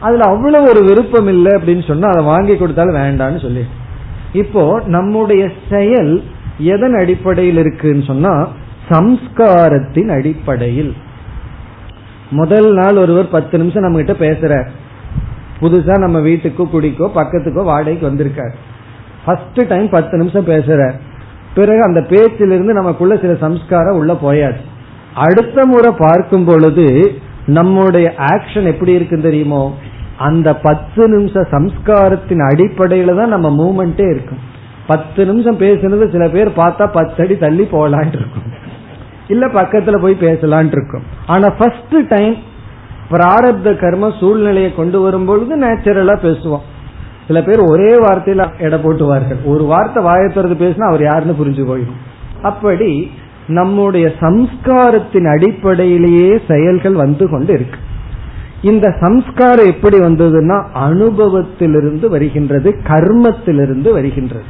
[0.00, 3.64] அதுல அவ்வளவு ஒரு விருப்பம் இல்லை அப்படின்னு சொன்னா அதை வாங்கி கொடுத்தாலும் வேண்டாம்னு சொல்லி
[4.34, 6.12] இப்போ நம்முடைய செயல்
[6.58, 8.32] எதன் அடிப்படையில் இருக்குன்னு சொன்னா
[8.88, 10.92] சம்ஸ்காரத்தின் அடிப்படையில்.
[12.30, 14.52] முதல் நாள் ஒருவர் பத்து நிமிஷம் நம்ம கிட்ட பேசுற.
[15.60, 18.54] புதுசா நம்ம வீட்டுக்கோ குடிக்கோ பக்கத்துக்கோ வாடகைக்கு வந்திருக்காரு.
[19.24, 20.96] ஃபர்ஸ்ட் டைம் பத்து நிமிஷம் பேசுறார்
[21.54, 24.64] பிறகு அந்த பேச்சிலிருந்து நமக்குள்ள சில சம்ஸ்காரம் உள்ள போயாச்சு.
[25.14, 26.86] அடுத்த முறை பார்க்கும் பொழுது
[27.46, 29.62] நம்முடைய ஆக்ஷன் எப்படி இருக்கு தெரியுமோ?
[30.16, 34.38] அந்த பத்து நிமிஷ சம்ஸ்காரத்தின் அடிப்படையில தான் நம்ம மூமெண்டே இருக்கும்.
[34.86, 38.42] பத்து நிமிஷம் பேசுனது சில பேர் பார்த்தா பத்து அடி தள்ளி போகலான் இருக்கும்.
[39.28, 41.02] இல்ல பக்கத்துல போய் பேசலான் இருக்கும்.
[41.26, 42.36] ஆனா ஃபர்ஸ்ட் டைம்
[43.10, 46.64] பிராரப்த கர்ம சூழ்நிலையை கொண்டு வரும் பொழுது நேச்சுரலா பேசுவோம்.
[47.26, 49.44] சில பேர் ஒரே வார்த்தையில எடை போட்டுவார்கள்.
[49.44, 52.00] ஒரு வார்த்தை வாயத்துறது பேசினா அவர் யாருன்னு புரிஞ்சு போயிடும்.
[52.42, 53.10] அப்படி
[53.46, 57.78] நம்முடைய சம்ஸ்காரத்தின் அடிப்படையிலேயே செயல்கள் வந்து கொண்டு இருக்கு.
[58.64, 60.56] இந்த சம்ஸ்காரம் எப்படி வந்ததுன்னா
[60.88, 64.44] அனுபவத்திலிருந்து வருகின்றது கர்மத்திலிருந்து வருகின்றது.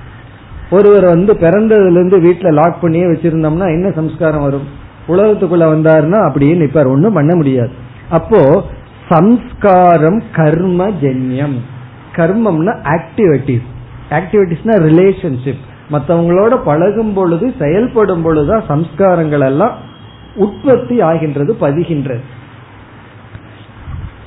[0.70, 4.66] ஒருவர் வந்து பிறந்ததுலேருந்து வீட்டில் வீட்டுல லாக் பண்ணியே வச்சிருந்தோம்னா என்ன சம்ஸ்காரம் வரும்?
[5.08, 6.90] உலகத்துக்குள்ள வந்தாருன்னா அப்படியே நிப்பார்.
[6.90, 7.70] ஒன்றும் பண்ண முடியாது.
[8.10, 8.64] அப்போ
[9.08, 11.56] சம்ஸ்காரம் கர்ம ஜென்யம்
[12.16, 13.68] கர்மம்னா ஆக்டிவிட்டிஸ்
[14.10, 15.62] ஆக்டிவிட்டிஸ்னா ரிலேஷன்ஷிப்
[15.92, 19.74] மற்றவங்களோட பழகும் பொழுது செயல்படும் பொழுதுதான் சம்ஸ்காரங்கள் எல்லாம்
[20.34, 22.24] உற்பத்தி ஆகின்றது பதிகின்றது.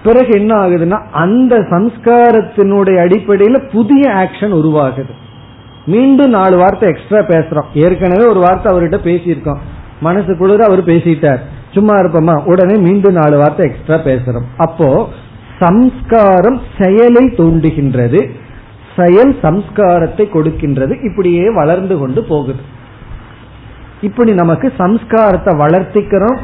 [0.08, 5.14] பிறகு என்ன ஆகுதுன்னா அந்த சம்ஸ்காரத்தினுடைய அடிப்படையில் புதிய ஆக்ஷன் உருவாகுது.
[5.86, 7.68] மீண்டும் நாலு வார்த்தை எக்ஸ்ட்ரா பேசுறோம்.
[7.74, 9.62] ஏற்கனவே ஒரு வார்த்தை அவர்கிட்ட பேசியிருக்கோம்.
[10.04, 11.42] மனசுக்குள்ள அவர் பேசிட்டார்.
[11.72, 12.36] சும்மா இருப்போமா?
[12.44, 14.48] உடனே மீண்டும் நாலு வார்த்தை எக்ஸ்ட்ரா பேசுறோம்.
[14.58, 15.10] அப்போ
[15.60, 18.20] சம்ஸ்காரம் செயலை தூண்டுகின்றது.
[18.96, 20.94] செயல் சம்ஸ்காரத்தை கொடுக்கின்றது.
[21.10, 22.62] இப்படியே வளர்ந்து கொண்டு போகுது.
[24.02, 26.40] இப்படி நமக்கு சம்ஸ்காரத்தை வளர்த்திக்கிறோம்.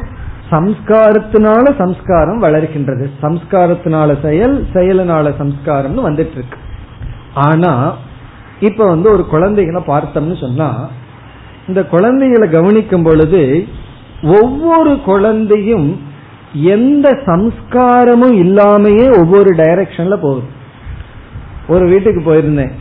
[0.50, 6.58] சம்ஸ்காரத்தினால சம்ஸ்காரம் வளர்க்கின்றது சம்ஸ்காரத்தினால செயல் செயலினால சம்ஸ்காரம்னு வந்துட்டு இருக்கு
[7.34, 7.96] ஆனா
[8.60, 10.88] இப்ப வந்து ஒரு குழந்தைகளை பார்த்தோம்னு சொன்னா
[11.68, 13.66] இந்த குழந்தைகளை கவனிக்கும் பொழுது
[14.22, 16.00] ஒவ்வொரு குழந்தையும்
[16.52, 20.46] எந்த சம்ஸ்காரமும் இல்லாமையே ஒவ்வொரு டைரக்ஷன்ல போகுது.
[21.68, 22.72] ஒரு வீட்டுக்கு போயிருந்தேன்.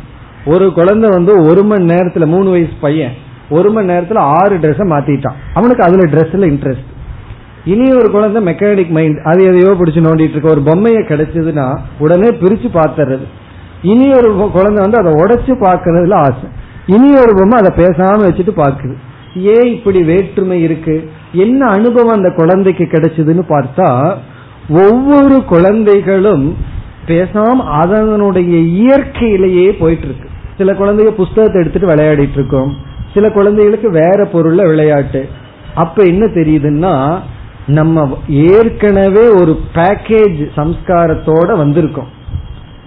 [0.45, 3.11] ஒரு குழந்தை வந்து ஒரு மணி நேரத்துல மூணு வயசு பையன்
[3.49, 5.35] ஒரு மணி நேரத்துல ஆறு ட்ரெஸ்ஸை மாத்திட்டான்.
[5.53, 6.91] அவனுக்கு அதுல ட்ரெஸ்ல இன்ட்ரெஸ்ட்
[7.65, 10.49] இனி ஒரு குழந்தை மெக்கானிக் மைண்ட் அது எதையோ பிடிச்சு நோண்டிட்டு இருக்க.
[10.49, 13.25] ஒரு பொம்மையை கிடைச்சதுன்னா உடனே பிரிச்சு பாத்துறது
[13.81, 16.47] இனி ஒரு குழந்தை வந்து அதை உடைச்சு பாக்குறதுல ஆசை.
[16.85, 18.95] இனி ஒரு பொம்மை அதை பேசாம வச்சுட்டு பாக்குது
[19.35, 21.09] ஏன் இப்படி வேற்றுமை இருக்கு?
[21.31, 24.15] என்ன அனுபவம் அந்த குழந்தைக்கு கிடைச்சதுன்னு பார்த்தா
[24.69, 26.57] ஒவ்வொரு குழந்தைகளும்
[27.07, 32.73] பேசாம அதனுடைய இயற்கையிலேயே போயிட்டு இருக்கு சில குழந்தைங்க புஸ்தகத்தை எடுத்துட்டு விளையாடிட்டு இருக்கோம்.
[33.13, 35.29] சில குழந்தைகளுக்கு வேற பொருள்ல விளையாட்டு.
[35.75, 36.93] அப்ப என்ன தெரியுதுன்னா
[37.65, 42.11] நம்ம ஏற்கனவே ஒரு பேக்கேஜ் சம்ஸ்காரத்தோட வந்திருக்கோம்.